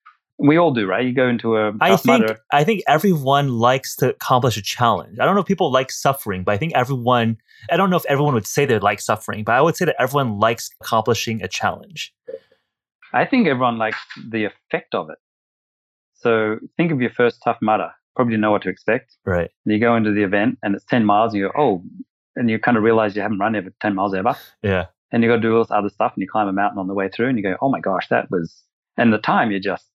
[0.43, 1.05] We all do, right?
[1.05, 2.25] You go into a I think.
[2.51, 5.19] I think everyone likes to accomplish a challenge.
[5.21, 7.37] I don't know if people like suffering, but I think everyone
[7.71, 9.97] I don't know if everyone would say they like suffering, but I would say that
[9.99, 12.15] everyone likes accomplishing a challenge.
[13.13, 13.99] I think everyone likes
[14.31, 15.19] the effect of it.
[16.15, 17.91] So think of your first tough mudder.
[18.17, 19.17] Probably know what to expect.
[19.25, 19.51] Right.
[19.65, 21.83] And you go into the event and it's 10 miles and you go, oh,
[22.37, 24.35] and you kind of realize you haven't run ever 10 miles ever.
[24.63, 24.87] Yeah.
[25.13, 26.87] And you got to do all this other stuff and you climb a mountain on
[26.87, 28.63] the way through and you go, oh my gosh, that was,
[28.97, 29.87] and the time you're just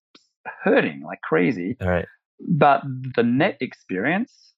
[0.62, 1.76] hurting like crazy.
[1.80, 2.06] All right.
[2.46, 2.82] But
[3.14, 4.52] the net experience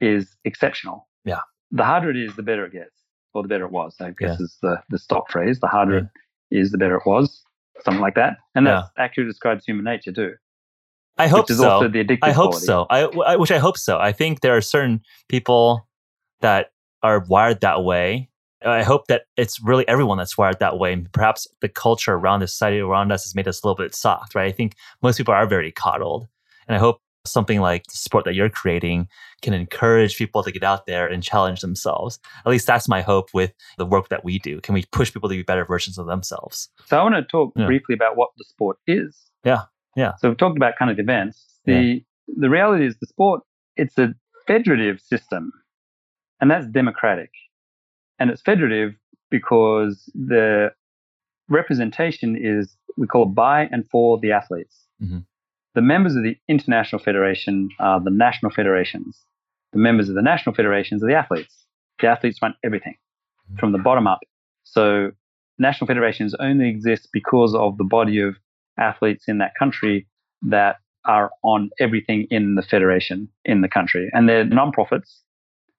[0.00, 1.06] is exceptional.
[1.24, 1.40] Yeah.
[1.70, 2.96] The harder it is, the better it gets,
[3.34, 3.94] or the better it was.
[4.00, 4.44] I guess Yeah.
[4.44, 5.60] is the, the stock phrase.
[5.60, 6.06] The harder it
[6.50, 7.42] is, the better it was.
[7.84, 8.36] Something like that.
[8.54, 10.34] And that actually describes human nature too.
[11.18, 11.70] I hope which is so.
[11.70, 12.66] also the addictive I hope quality.
[12.66, 12.86] so.
[12.88, 13.98] I, I which I hope so.
[13.98, 15.86] I think there are certain people
[16.40, 18.30] that are wired that way.
[18.64, 20.92] I hope that it's really everyone that's wired that way.
[20.92, 23.94] And perhaps the culture around the society around us has made us a little bit
[23.94, 24.46] soft, right?
[24.46, 26.28] I think most people are very coddled.
[26.68, 29.06] And I hope something like the sport that you're creating
[29.42, 32.18] can encourage people to get out there and challenge themselves.
[32.46, 34.60] At least that's my hope with the work that we do.
[34.60, 36.68] Can we push people to be better versions of themselves?
[36.86, 37.66] So I want to talk Yeah.
[37.66, 39.30] briefly about what the sport is.
[39.44, 39.62] Yeah,
[39.96, 40.14] yeah.
[40.18, 41.46] So we've talked about kind of events.
[41.66, 42.04] The
[42.36, 43.42] the reality is the sport
[43.76, 44.14] it's a
[44.46, 45.52] federative system,
[46.40, 47.30] and that's democratic,
[48.18, 48.94] and it's federative
[49.30, 50.72] because the
[51.48, 54.86] representation is we call it by and for the athletes.
[55.02, 55.24] Mhm.
[55.74, 59.18] The members of the international federation are the national federations.
[59.72, 61.64] The members of the national federations are the athletes.
[62.00, 62.96] The athletes run everything
[63.58, 64.20] from the bottom up.
[64.64, 65.12] So
[65.58, 68.36] national federations only exist because of the body of
[68.78, 70.06] athletes in that country
[70.42, 74.10] that are on everything in the federation in the country.
[74.12, 75.22] And they're non-profits.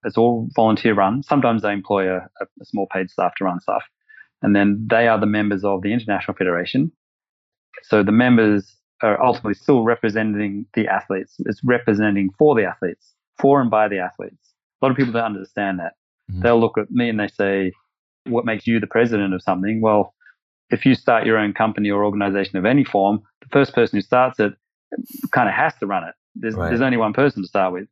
[0.04, 1.22] It's all volunteer run.
[1.24, 3.84] Sometimes they employ a, a small paid staff to run stuff.
[4.42, 6.92] And then they are the members of the International Federation.
[7.84, 11.36] So the members are ultimately still representing the athletes.
[11.46, 14.54] It's representing for the athletes, for and by the athletes.
[14.82, 15.94] A lot of people don't understand that.
[16.32, 16.42] Mhm.
[16.44, 17.72] They'll look at me and they say,
[18.26, 19.82] What makes you the president of something?
[19.82, 20.14] Well,
[20.70, 24.02] if you start your own company or organization of any form, the first person who
[24.02, 24.54] starts it
[25.32, 26.14] kind of has to run it.
[26.36, 26.70] There's, Right.
[26.70, 27.88] there's only one person to start with.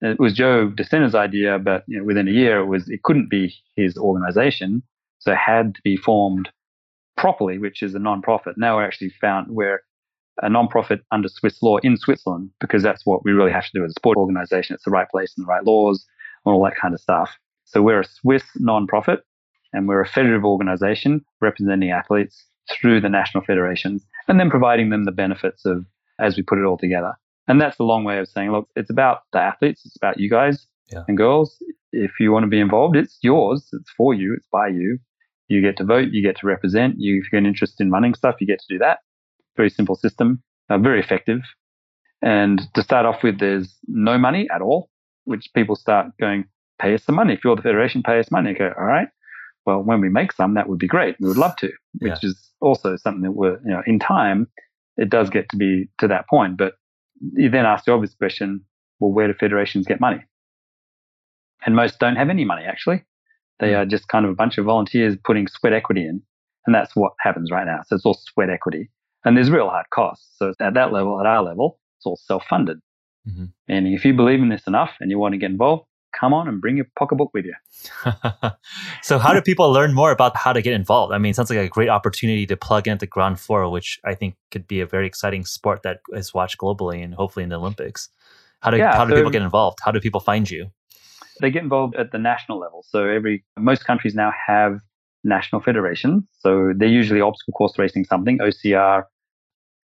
[0.00, 3.28] It was Joe DeSena's idea, but you know, within a year, it was it couldn't
[3.28, 4.82] be his organization,
[5.18, 6.48] so it had to be formed
[7.16, 8.56] properly, which is a non-profit.
[8.56, 9.82] Now we're actually found we're
[10.42, 13.84] a non-profit under Swiss law in Switzerland because that's what we really have to do
[13.84, 14.74] as a sport organization.
[14.74, 16.04] It's the right place and the right laws
[16.44, 17.30] and all that kind of stuff.
[17.64, 19.20] So we're a Swiss non-profit
[19.72, 25.04] and we're a federative organization representing athletes through the national federations and then providing them
[25.04, 25.84] the benefits of
[26.18, 27.14] as we put it all together.
[27.46, 30.28] And that's a long way of saying, look, it's about the athletes, it's about you
[30.30, 31.04] guys Yeah.
[31.08, 31.56] and girls.
[31.92, 34.98] If you want to be involved, it's yours, it's for you, it's by you.
[35.48, 36.96] You get to vote, you get to represent.
[36.98, 38.98] You, if you get an interest in running stuff, you get to do that.
[39.58, 41.40] Very simple system, uh, very effective.
[42.22, 44.88] And to start off with, there's no money at all,
[45.24, 46.46] which people start going,
[46.80, 47.34] pay us some money.
[47.34, 48.54] If you're the federation, pay us money.
[48.54, 49.08] Go, all right.
[49.66, 51.16] Well, when we make some, that would be great.
[51.20, 54.46] We would love to, which is also something that we're, you know, in time,
[54.96, 56.56] it does get to be to that point.
[56.56, 56.74] But
[57.34, 58.64] you then ask the obvious question,
[59.00, 60.24] well, where do federations get money?
[61.66, 63.04] And most don't have any money, actually.
[63.60, 66.22] They are just kind of a bunch of volunteers putting sweat equity in.
[66.66, 67.80] And that's what happens right now.
[67.86, 68.90] So it's all sweat equity.
[69.24, 70.28] And there's real hard costs.
[70.36, 72.78] So at that level, at our level, it's all self funded.
[73.28, 73.52] Mhm.
[73.68, 75.84] And if you believe in this enough and you want to get involved,
[76.18, 77.54] come on and bring your pocketbook with you.
[79.02, 81.12] so how do people learn more about how to get involved?
[81.12, 83.68] I mean, it sounds like a great opportunity to plug in at the ground floor,
[83.70, 87.42] which I think could be a very exciting sport that is watched globally and hopefully
[87.42, 88.08] in the Olympics.
[88.60, 89.78] How do Yeah, how do so- people get involved?
[89.84, 90.70] How do people find you?
[91.40, 92.84] They get involved at the national level.
[92.88, 94.80] So every most countries now have
[95.28, 96.24] national federations.
[96.40, 99.04] So they're usually obstacle course racing something, OCR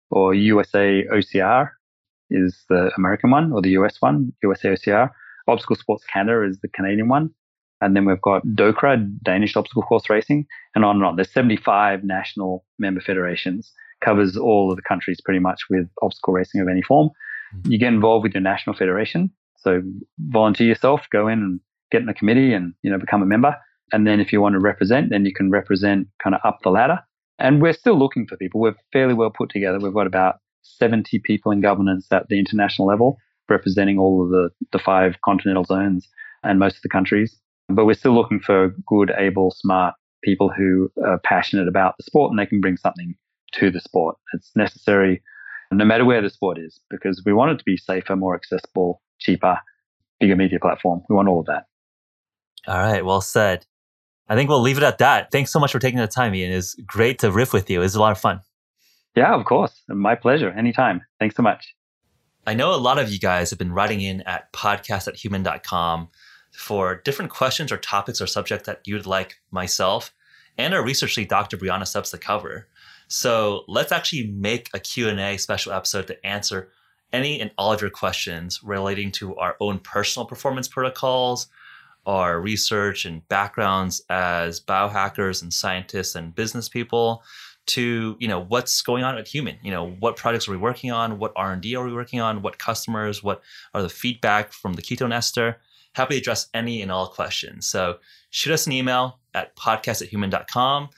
[0.09, 1.69] or USA OCR
[2.29, 5.09] is the American one or the US one, USA OCR.
[5.47, 7.29] Obstacle Sports Canada is the Canadian one.
[7.81, 11.15] And then we've got DOCRA, Danish Obstacle Course Racing, and on and on.
[11.17, 16.61] There's 75 national member federations, covers all of the countries pretty much with obstacle racing
[16.61, 17.09] of any form.
[17.55, 17.71] Mm-hmm.
[17.71, 19.31] You get involved with your national federation.
[19.57, 19.81] So
[20.19, 21.59] volunteer yourself, go in and
[21.91, 23.55] get in a committee and, you know, become a member.
[23.91, 26.69] And then if you want to represent, then you can represent kind of up the
[26.69, 26.99] ladder.
[27.39, 28.61] And we're still looking for people.
[28.61, 29.79] We're fairly well put together.
[29.79, 33.17] We've got about 70 people in governance at the international level,
[33.49, 36.07] representing all of the, the five continental zones
[36.43, 37.37] and most of the countries.
[37.69, 42.31] But we're still looking for good, able, smart people who are passionate about the sport
[42.31, 43.15] and they can bring something
[43.53, 44.15] to the sport.
[44.33, 45.21] It's necessary
[45.71, 49.01] no matter where the sport is because we want it to be safer, more accessible,
[49.19, 49.59] cheaper,
[50.19, 51.01] bigger media platform.
[51.09, 51.65] We want all of that.
[52.67, 53.03] All right.
[53.03, 53.65] Well said.
[54.29, 55.31] I think we'll leave it at that.
[55.31, 56.51] Thanks so much for taking the time, Ian.
[56.51, 57.79] It's great to riff with you.
[57.79, 58.41] It was a lot of fun.
[59.15, 59.83] Yeah, of course.
[59.87, 60.49] My pleasure.
[60.49, 61.01] Anytime.
[61.19, 61.75] Thanks so much.
[62.45, 66.09] I know a lot of you guys have been writing in at podcast at hvmn.com
[66.51, 70.13] for different questions or topics or subject that you'd like myself
[70.57, 71.57] and our research lead, Dr.
[71.57, 72.67] Brianna Stubbs, to cover.
[73.07, 76.69] So let's actually make a Q&A special episode to answer
[77.11, 81.47] any and all of your questions relating to our own personal performance protocols,
[82.05, 87.23] our research and backgrounds as biohackers and scientists and business people
[87.65, 89.57] to you know what's going on at HVMN?
[89.63, 91.17] You know what projects are we working on?
[91.17, 92.41] What r&d are we working on?
[92.41, 93.23] What customers?
[93.23, 93.41] What
[93.73, 95.59] are the feedback from the keto ester
[95.93, 97.67] happy to address any and all questions.
[97.67, 97.97] So
[98.29, 100.89] shoot us an email at podcast at hvmn.com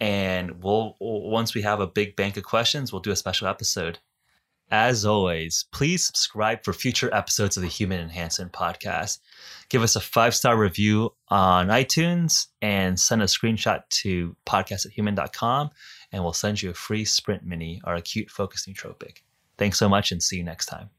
[0.00, 3.98] and we'll once we have a big bank of questions we'll do a special episode
[4.70, 9.18] as always, please subscribe for future episodes of the Human Enhancement Podcast.
[9.68, 14.92] Give us a five star review on iTunes and send a screenshot to podcast at
[14.92, 15.70] hvmn.com,
[16.12, 19.18] and we'll send you a free Sprint Mini, our acute focus nootropic.
[19.56, 20.90] Thanks so much, and see you next time.